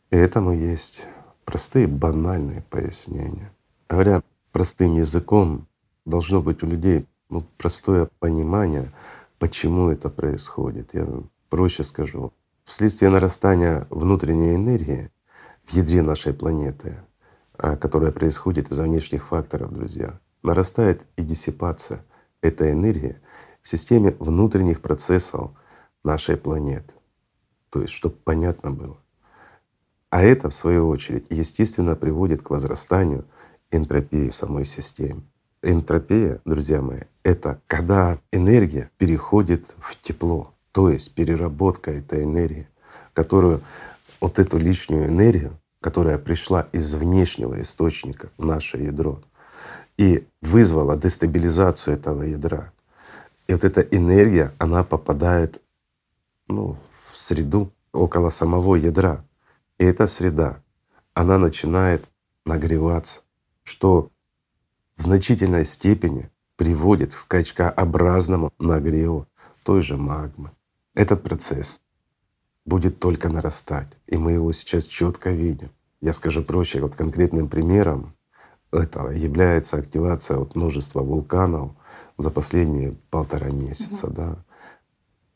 [0.10, 1.08] И этому есть
[1.46, 3.52] простые банальные пояснения.
[3.90, 5.68] Говоря простым языком,
[6.06, 8.92] должно быть у людей ну, простое понимание,
[9.40, 10.94] почему это происходит.
[10.94, 11.08] Я
[11.50, 12.32] проще скажу.
[12.64, 15.12] Вследствие нарастания внутренней энергии
[15.66, 16.98] в ядре нашей планеты,
[17.58, 22.06] а, которая происходит из-за внешних факторов, друзья, нарастает и диссипация—
[22.44, 23.20] эта энергия
[23.64, 25.52] в системе внутренних процессов
[26.04, 26.94] нашей планеты.
[27.70, 28.98] То есть, чтобы понятно было.
[30.10, 33.26] А это, в свою очередь, естественно, приводит к возрастанию
[33.72, 35.24] энтропии в самой системе.
[35.64, 42.68] Энтропия, друзья мои, это когда энергия переходит в тепло, то есть переработка этой энергии,
[43.14, 43.62] которую
[44.20, 49.22] вот эту лишнюю энергию, которая пришла из внешнего источника в наше ядро,
[49.98, 52.72] и вызвала дестабилизацию этого ядра.
[53.48, 55.62] И вот эта энергия, она попадает
[56.48, 56.78] ну,
[57.12, 59.24] в среду, около самого ядра.
[59.78, 60.62] И эта среда,
[61.14, 62.06] она начинает
[62.46, 63.22] нагреваться,
[63.64, 64.10] что
[64.98, 69.28] в значительной степени приводит к скачкообразному нагреву
[69.64, 70.52] той же магмы.
[70.94, 71.82] Этот процесс
[72.66, 75.70] будет только нарастать, и мы его сейчас четко видим.
[76.02, 78.14] Я скажу проще, вот конкретным примером
[78.74, 81.72] этого является активация вот множества вулканов
[82.18, 84.16] за последние полтора месяца, угу.
[84.16, 84.36] да.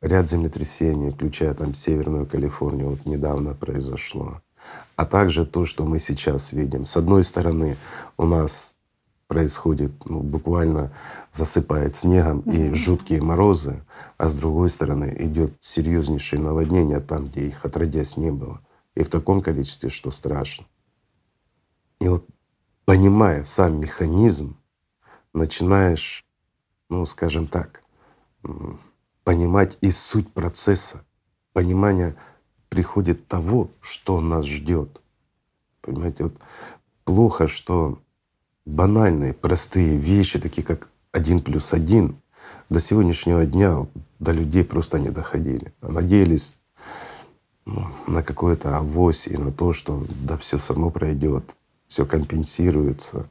[0.02, 4.42] Ряд землетрясений, включая там Северную Калифорнию, вот недавно произошло.
[4.96, 6.86] А также то, что мы сейчас видим.
[6.86, 7.78] С одной стороны,
[8.18, 8.78] у нас
[9.28, 10.92] происходит, ну, буквально
[11.34, 13.84] засыпает снегом и жуткие морозы,
[14.18, 18.62] а с другой стороны идет серьезнейшее наводнение там, где их отродясь не было,
[18.96, 20.66] и в таком количестве, что страшно.
[22.00, 22.26] И вот
[22.88, 24.56] понимая сам механизм,
[25.34, 26.26] начинаешь,
[26.90, 27.84] ну, скажем так,
[29.26, 31.04] понимать и суть процесса.
[31.52, 32.16] Понимание
[32.70, 35.02] приходит того, что нас ждет.
[35.82, 36.36] Понимаете, вот
[37.04, 38.00] плохо, что
[38.66, 42.22] банальные, простые вещи, такие как один плюс один,
[42.70, 43.86] до сегодняшнего дня
[44.20, 45.74] до людей просто не доходили.
[45.82, 46.58] А надеялись
[47.66, 51.44] ну, на какое-то авось и на то, что да все само пройдет,
[51.88, 53.30] все компенсируется.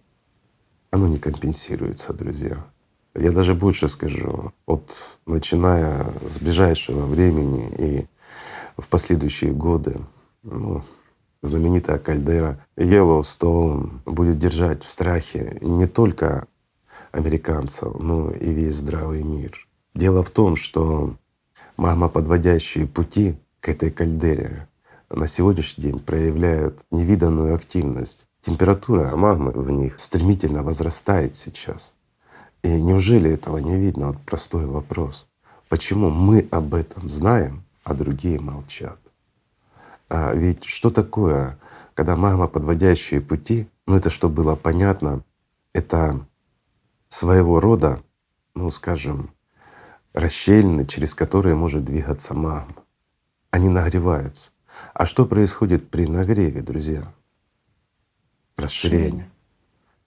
[0.91, 2.65] Оно не компенсируется, друзья.
[3.15, 4.91] Я даже больше скажу, вот
[5.27, 8.07] начиная с ближайшего времени и
[8.77, 10.01] в последующие годы,
[10.43, 10.83] ну,
[11.43, 16.47] знаменитая кальдера Йеллоустоун будет держать в страхе не только
[17.11, 19.67] американцев, но и весь здравый мир.
[19.95, 21.17] Дело в том, что
[21.79, 24.69] магмоподводящие пути к этой кальдере
[25.09, 28.26] на сегодняшний день проявляют невиданную активность.
[28.47, 31.95] Температура магмы в них стремительно возрастает сейчас.
[32.63, 34.07] И неужели этого не видно?
[34.13, 35.27] Вот простой вопрос.
[35.69, 39.01] Почему мы об этом знаем, а другие молчат?
[40.09, 41.59] А ведь что такое,
[41.95, 45.25] когда магма подводящие пути, ну это что было понятно,
[45.73, 46.25] это
[47.09, 48.01] своего рода,
[48.55, 49.31] ну скажем,
[50.15, 52.85] расщелины, через которые может двигаться магма.
[53.51, 54.53] Они нагреваются.
[54.95, 57.13] А что происходит при нагреве, друзья?
[58.57, 59.29] Расширение.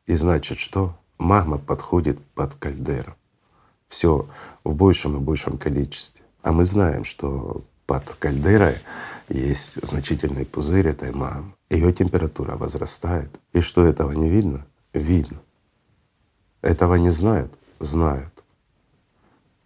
[0.08, 0.98] И значит что?
[1.18, 3.16] Магма подходит под кальдеру.
[3.90, 4.28] Все
[4.64, 6.24] в большем и большем количестве.
[6.42, 8.78] А мы знаем, что под кальдерой
[9.28, 11.54] есть значительный пузырь этой магмы.
[11.70, 13.30] Ее температура возрастает.
[13.54, 14.66] И что этого не видно?
[14.94, 15.40] Видно.
[16.62, 17.54] Этого не знают?
[17.80, 18.34] Знают.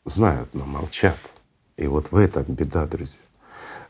[0.06, 1.18] Знают, но молчат.
[1.78, 3.22] И вот в этом беда, друзья,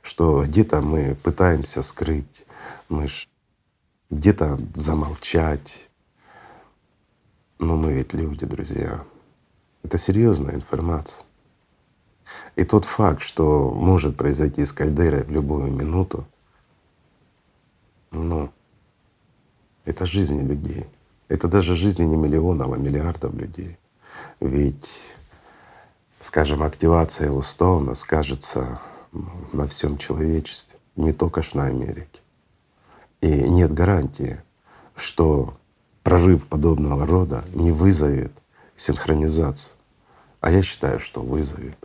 [0.02, 2.46] что где-то мы пытаемся скрыть,
[2.90, 3.08] мы
[4.10, 5.90] где-то замолчать.
[7.60, 9.04] Но мы ведь люди, друзья.
[9.84, 11.26] Это серьезная информация.
[12.56, 16.26] И тот факт, что может произойти с кальдерой в любую минуту,
[18.12, 18.52] ну,
[19.86, 20.86] это жизни людей.
[21.28, 23.78] Это даже жизни не миллионов, а миллиардов людей.
[24.40, 25.16] Ведь,
[26.20, 28.80] скажем, активация Элстоуна скажется
[29.12, 32.23] ну, на всем человечестве, не только ж на Америке.
[33.24, 34.42] И нет гарантии,
[34.98, 35.58] что
[36.04, 38.34] прорыв подобного рода не вызовет
[38.76, 39.78] синхронизацию.
[40.42, 41.78] А я считаю, что вызовет.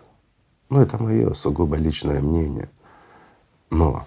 [0.68, 2.68] Ну, это мое сугубо личное мнение.
[3.70, 4.04] Но,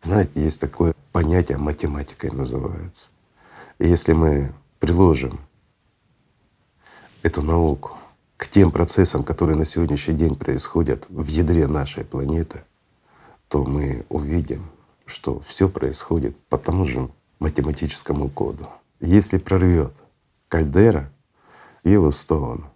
[0.00, 3.10] знаете, есть такое понятие, математикой называется.
[3.78, 5.40] И если мы приложим
[7.22, 7.98] эту науку
[8.38, 12.62] к тем процессам, которые на сегодняшний день происходят в ядре нашей планеты,
[13.48, 14.64] то мы увидим,
[15.10, 17.08] что все происходит по тому же
[17.38, 18.68] математическому коду.
[19.00, 19.92] Если прорвет
[20.48, 21.10] кальдера
[21.84, 22.66] Йеллоустоун,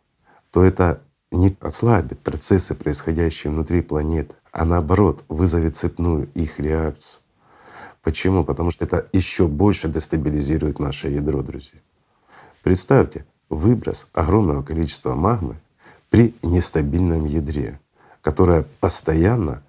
[0.50, 7.20] то это не ослабит процессы, происходящие внутри планеты, а наоборот вызовет цепную их реакцию.
[8.02, 8.44] Почему?
[8.44, 11.80] Потому что это еще больше дестабилизирует наше ядро, друзья.
[12.62, 15.56] Представьте, выброс огромного количества магмы
[16.10, 17.80] при нестабильном ядре,
[18.20, 19.62] которое постоянно,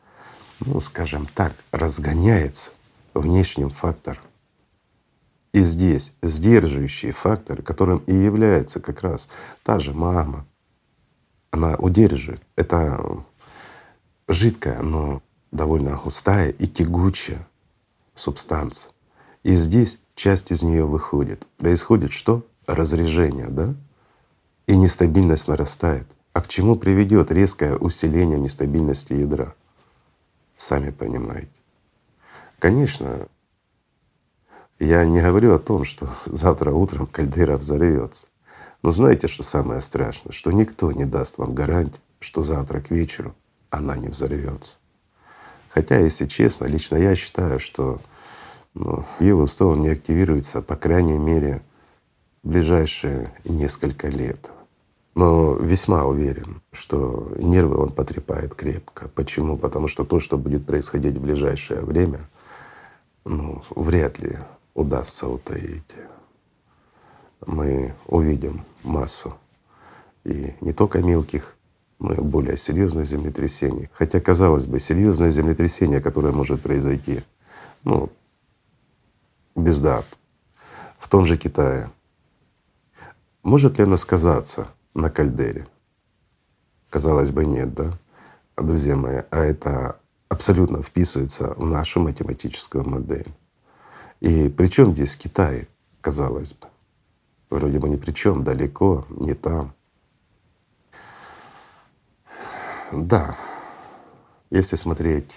[0.60, 2.72] ну скажем так, разгоняется
[3.14, 4.24] внешним фактором.
[5.54, 9.30] И здесь сдерживающий фактор, которым и является как раз
[9.64, 10.46] та же магма,
[11.52, 12.42] она удерживает.
[12.58, 13.24] Это
[14.28, 17.48] жидкая, но довольно густая и тягучая
[18.16, 18.92] субстанция.
[19.44, 21.46] И здесь часть из нее выходит.
[21.58, 22.46] Происходит что?
[22.68, 23.76] Разрежение, да?
[24.68, 26.08] И нестабильность нарастает.
[26.34, 29.56] А к чему приведет резкое усиление нестабильности ядра?
[30.58, 31.50] Сами понимаете.
[32.60, 33.28] Конечно,
[34.80, 38.28] я не говорю о том, что завтра утром кальдера взорвется.
[38.82, 40.32] Но знаете, что самое страшное?
[40.32, 43.36] Что никто не даст вам гарантии, что завтра к вечеру
[43.70, 44.78] она не взорвется.
[45.70, 48.00] Хотя, если честно, лично я считаю, что
[48.74, 51.62] ну, Йеллоустоун не активируется, по крайней мере,
[52.44, 54.52] в ближайшие несколько лет.
[55.16, 59.08] Но весьма уверен, что нервы он потрепает крепко.
[59.16, 59.58] Почему?
[59.58, 62.30] Потому что то, что будет происходить в ближайшее время,
[63.24, 64.38] ну, вряд ли
[64.74, 65.96] удастся утаить.
[67.46, 69.34] Мы увидим массу
[70.26, 71.56] и не только мелких,
[71.98, 73.90] но и более серьезных землетрясений.
[73.94, 77.24] Хотя, казалось бы, серьезное землетрясение, которое может произойти,
[77.86, 78.12] ну,
[79.56, 80.06] без дат,
[81.00, 81.90] в том же Китае.
[83.44, 85.68] Может ли оно сказаться на кальдере?
[86.90, 88.00] Казалось бы, нет, да?
[88.58, 93.28] Друзья мои, а это абсолютно вписывается в нашу математическую модель.
[94.22, 95.68] И причем здесь Китай,
[96.02, 96.68] казалось бы?
[97.50, 99.76] Вроде бы ни при чем, далеко, не там.
[102.92, 103.38] Да,
[104.50, 105.36] если смотреть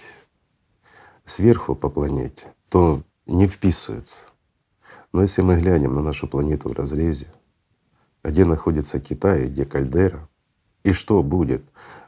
[1.26, 4.24] сверху по планете, то не вписывается.
[5.12, 7.26] Но если мы глянем на нашу планету в разрезе,
[8.28, 10.28] где находится Китай, где кальдера,
[10.82, 11.62] и что будет,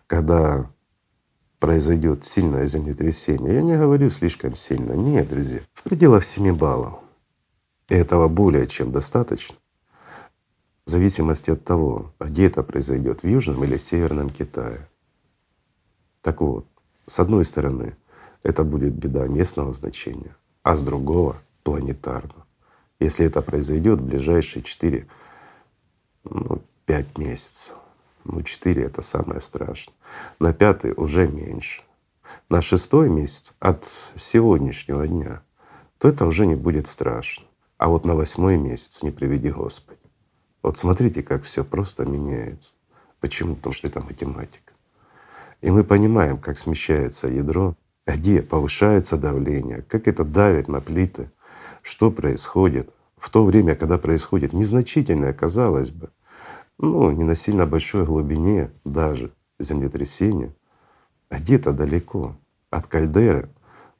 [0.07, 0.71] когда
[1.59, 3.55] произойдет сильное землетрясение.
[3.55, 4.93] Я не говорю слишком сильно.
[4.93, 6.95] Нет, друзья, в пределах 7 баллов.
[7.89, 9.57] И этого более чем достаточно.
[10.87, 14.89] В зависимости от того, где это произойдет, в Южном или Северном Китае.
[16.23, 16.67] Так вот,
[17.07, 17.97] с одной стороны,
[18.43, 22.47] это будет беда местного значения, а с другого— планетарно.
[22.99, 25.07] Если это произойдет в ближайшие 4
[26.25, 27.77] ну, 5 месяцев.
[28.25, 29.95] Ну, 4— это самое страшное.
[30.39, 31.83] На пятый уже меньше.
[32.49, 35.43] На шестой месяц от сегодняшнего дня,
[35.99, 37.45] то это уже не будет страшно.
[37.79, 39.99] А вот на восьмой месяц не приведи Господи.
[40.63, 42.75] Вот смотрите, как все просто меняется.
[43.21, 43.57] Почему?
[43.57, 44.73] Потому что это математика.
[45.61, 47.75] И мы понимаем, как смещается ядро,
[48.07, 51.31] где повышается давление, как это давит на плиты,
[51.83, 52.91] что происходит
[53.21, 56.09] в то время, когда происходит незначительное, казалось бы,
[56.79, 60.55] ну, не на сильно большой глубине даже землетрясение,
[61.29, 62.35] а где-то далеко
[62.71, 63.51] от кальдеры,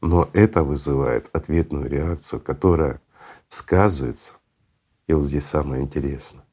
[0.01, 3.03] но это вызывает ответную реакцию, которая
[3.49, 4.33] сказывается,
[5.07, 6.45] и вот здесь самое интересное,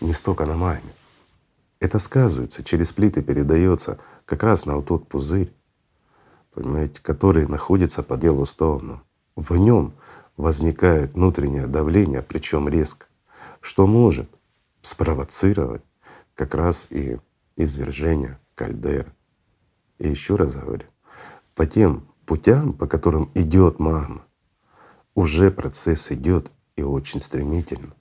[0.00, 0.80] не столько на маме.
[1.78, 5.54] Это сказывается, через плиты передается как раз на вот тот пузырь,
[6.52, 9.04] понимаете, который находится под Йеллоустоуном.
[9.36, 9.94] В нем
[10.36, 13.06] возникает внутреннее давление, причем резко,
[13.60, 14.28] что может
[14.82, 15.82] спровоцировать
[16.34, 17.18] как раз и
[17.56, 19.12] извержение кальдеры.
[19.98, 20.86] И еще раз говорю,
[21.54, 24.24] по тем путям, по которым идет магма,
[25.14, 27.94] уже процесс идет и очень стремительно.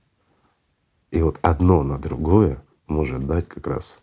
[1.11, 4.01] И вот одно на другое может дать как раз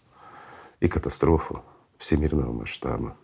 [0.78, 1.62] и катастрофу
[1.98, 3.16] всемирного масштаба.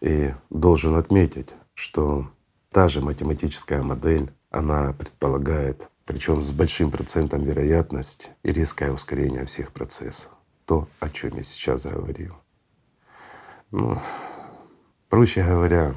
[0.00, 2.28] И должен отметить, что
[2.70, 9.72] та же математическая модель, она предполагает причем с большим процентом вероятности и резкое ускорение всех
[9.72, 10.32] процессов.
[10.64, 12.34] То, о чем я сейчас говорил.
[13.70, 13.98] Ну,
[15.10, 15.94] проще говоря,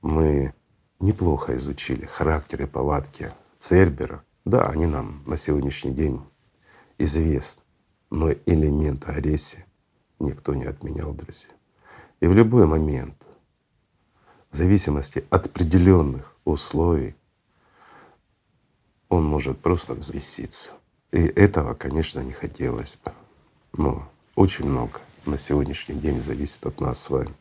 [0.00, 0.54] мы
[0.98, 4.24] неплохо изучили характер и повадки Цербера.
[4.46, 6.22] Да, они нам на сегодняшний день
[6.96, 7.62] известны,
[8.08, 9.66] но элемент агрессии
[10.18, 11.52] никто не отменял, друзья.
[12.20, 13.26] И в любой момент,
[14.50, 17.14] в зависимости от определенных условий,
[19.08, 20.72] он может просто взбеситься.
[21.12, 23.12] И этого, конечно, не хотелось бы.
[23.72, 27.34] Но очень много на сегодняшний день зависит от нас с вами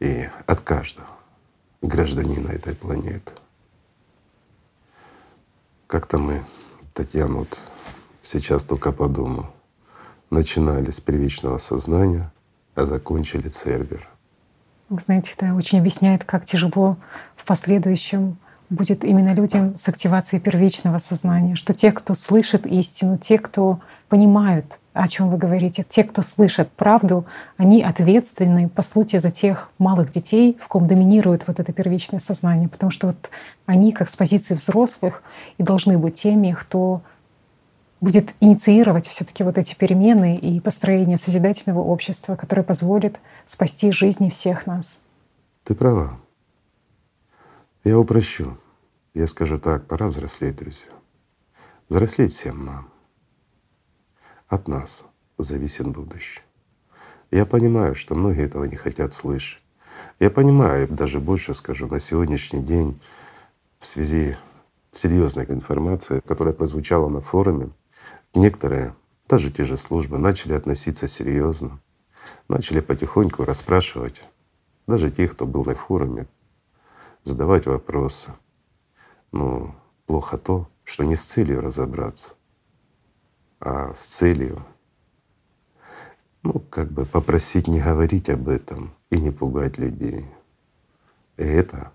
[0.00, 1.08] и от каждого
[1.82, 3.32] гражданина этой планеты.
[5.86, 6.44] Как-то мы,
[6.92, 7.60] Татьяна, вот
[8.22, 9.46] сейчас только подумал,
[10.30, 12.32] начинали с первичного сознания,
[12.74, 14.08] а закончили Цербер.
[14.90, 16.96] Знаете, это очень объясняет, как тяжело
[17.36, 18.38] в последующем
[18.70, 24.78] будет именно людям с активацией первичного сознания, что те, кто слышит истину, те, кто понимают,
[24.92, 27.24] о чем вы говорите, те, кто слышат правду,
[27.56, 32.68] они ответственны, по сути, за тех малых детей, в ком доминирует вот это первичное сознание,
[32.68, 33.30] потому что вот
[33.66, 35.22] они, как с позиции взрослых,
[35.56, 37.02] и должны быть теми, кто
[38.00, 44.30] будет инициировать все таки вот эти перемены и построение созидательного общества, которое позволит спасти жизни
[44.30, 45.00] всех нас.
[45.64, 46.18] Ты права.
[47.84, 48.56] Я упрощу.
[49.14, 50.90] Я скажу так, пора взрослеть, друзья.
[51.88, 52.88] Взрослеть всем нам.
[54.46, 55.04] От нас
[55.38, 56.42] зависит будущее.
[57.30, 59.62] Я понимаю, что многие этого не хотят слышать.
[60.20, 63.00] Я понимаю, даже больше скажу, на сегодняшний день
[63.78, 64.36] в связи
[64.90, 67.70] серьезной информацией, которая прозвучала на форуме,
[68.34, 68.94] некоторые,
[69.28, 71.80] даже те же службы, начали относиться серьезно,
[72.48, 74.24] начали потихоньку расспрашивать
[74.86, 76.26] даже тех, кто был на форуме,
[77.22, 78.32] задавать вопросы.
[79.32, 79.74] Но
[80.06, 82.34] плохо то, что не с целью разобраться,
[83.60, 84.64] а с целью,
[86.42, 90.26] ну, как бы попросить не говорить об этом и не пугать людей.
[91.36, 91.92] И это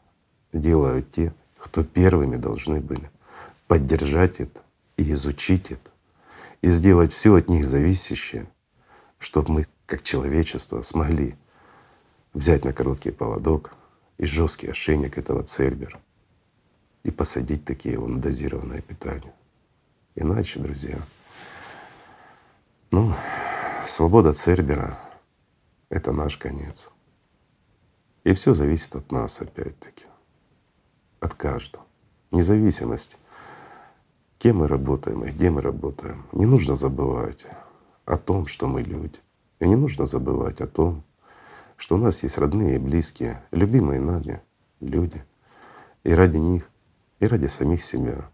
[0.51, 3.09] делают те, кто первыми должны были
[3.67, 4.61] поддержать это
[4.97, 5.89] и изучить это,
[6.63, 8.49] и сделать все от них зависящее,
[9.19, 11.35] чтобы мы, как человечество, смогли
[12.33, 13.75] взять на короткий поводок
[14.17, 15.99] и жесткий ошейник этого цербера
[17.03, 19.33] и посадить такие его на дозированное питание.
[20.15, 20.99] Иначе, друзья,
[22.91, 23.13] ну,
[23.85, 24.97] свобода Цербера—
[25.89, 26.91] это наш конец.
[28.23, 30.05] И все зависит от нас опять-таки,
[31.19, 31.85] от каждого.
[32.31, 33.17] Независимость,
[34.43, 36.25] кем мы работаем и где мы работаем.
[36.33, 37.45] Не нужно забывать
[38.03, 39.19] о том, что мы люди.
[39.61, 41.05] И не нужно забывать о том,
[41.77, 44.41] что у нас есть родные и близкие, любимые нами
[44.81, 45.23] люди.
[46.03, 46.69] И ради них,
[47.21, 48.29] и ради самих себя,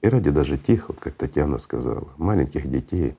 [0.00, 3.18] и ради даже тех, вот как Татьяна сказала, маленьких детей,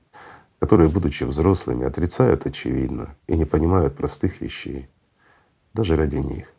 [0.58, 4.90] которые, будучи взрослыми, отрицают очевидно и не понимают простых вещей.
[5.72, 6.52] Даже ради них.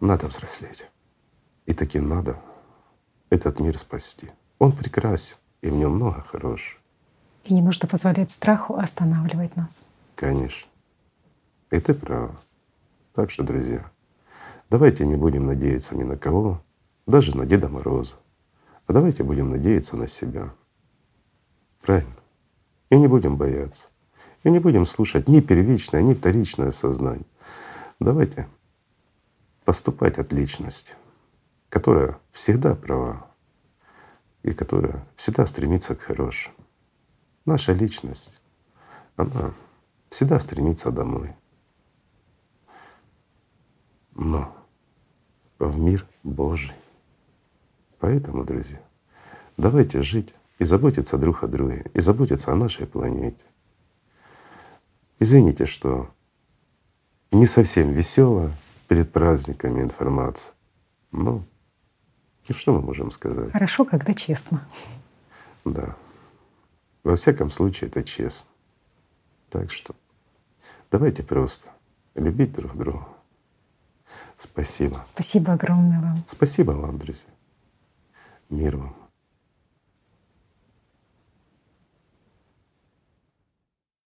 [0.00, 0.86] Надо взрослеть.
[1.64, 2.36] И таки надо
[3.30, 4.30] этот мир спасти.
[4.58, 6.80] Он прекрасен, и в нем много хорошего.
[7.44, 9.84] И не нужно позволять страху останавливать нас.
[10.14, 10.68] Конечно.
[11.70, 12.36] И ты права.
[13.14, 13.90] Так что, друзья,
[14.68, 16.62] давайте не будем надеяться ни на кого,
[17.06, 18.16] даже на Деда Мороза.
[18.86, 20.52] А давайте будем надеяться на себя.
[21.80, 22.16] Правильно?
[22.90, 23.88] И не будем бояться.
[24.42, 27.26] И не будем слушать ни первичное, ни вторичное сознание.
[28.00, 28.48] Давайте
[29.64, 30.94] поступать от личности,
[31.70, 33.26] которая всегда права
[34.42, 36.56] и которая всегда стремится к хорошему.
[37.46, 38.42] Наша личность,
[39.16, 39.54] она
[40.10, 41.34] всегда стремится домой.
[44.14, 44.54] Но
[45.58, 46.74] в мир Божий.
[47.98, 48.80] Поэтому, друзья,
[49.56, 53.44] давайте жить и заботиться друг о друге, и заботиться о нашей планете.
[55.18, 56.10] Извините, что
[57.30, 58.50] не совсем весело
[58.88, 60.54] перед праздниками информация.
[61.12, 61.44] Но
[62.50, 63.52] ну, что мы можем сказать?
[63.52, 64.66] Хорошо, когда честно.
[65.64, 65.94] Да.
[67.04, 68.48] Во всяком случае, это честно.
[69.50, 69.94] Так что
[70.90, 71.70] давайте просто
[72.16, 73.06] любить друг друга.
[74.36, 75.00] Спасибо.
[75.04, 76.24] Спасибо огромное вам.
[76.26, 77.30] Спасибо вам, друзья.
[78.48, 78.99] Мир вам.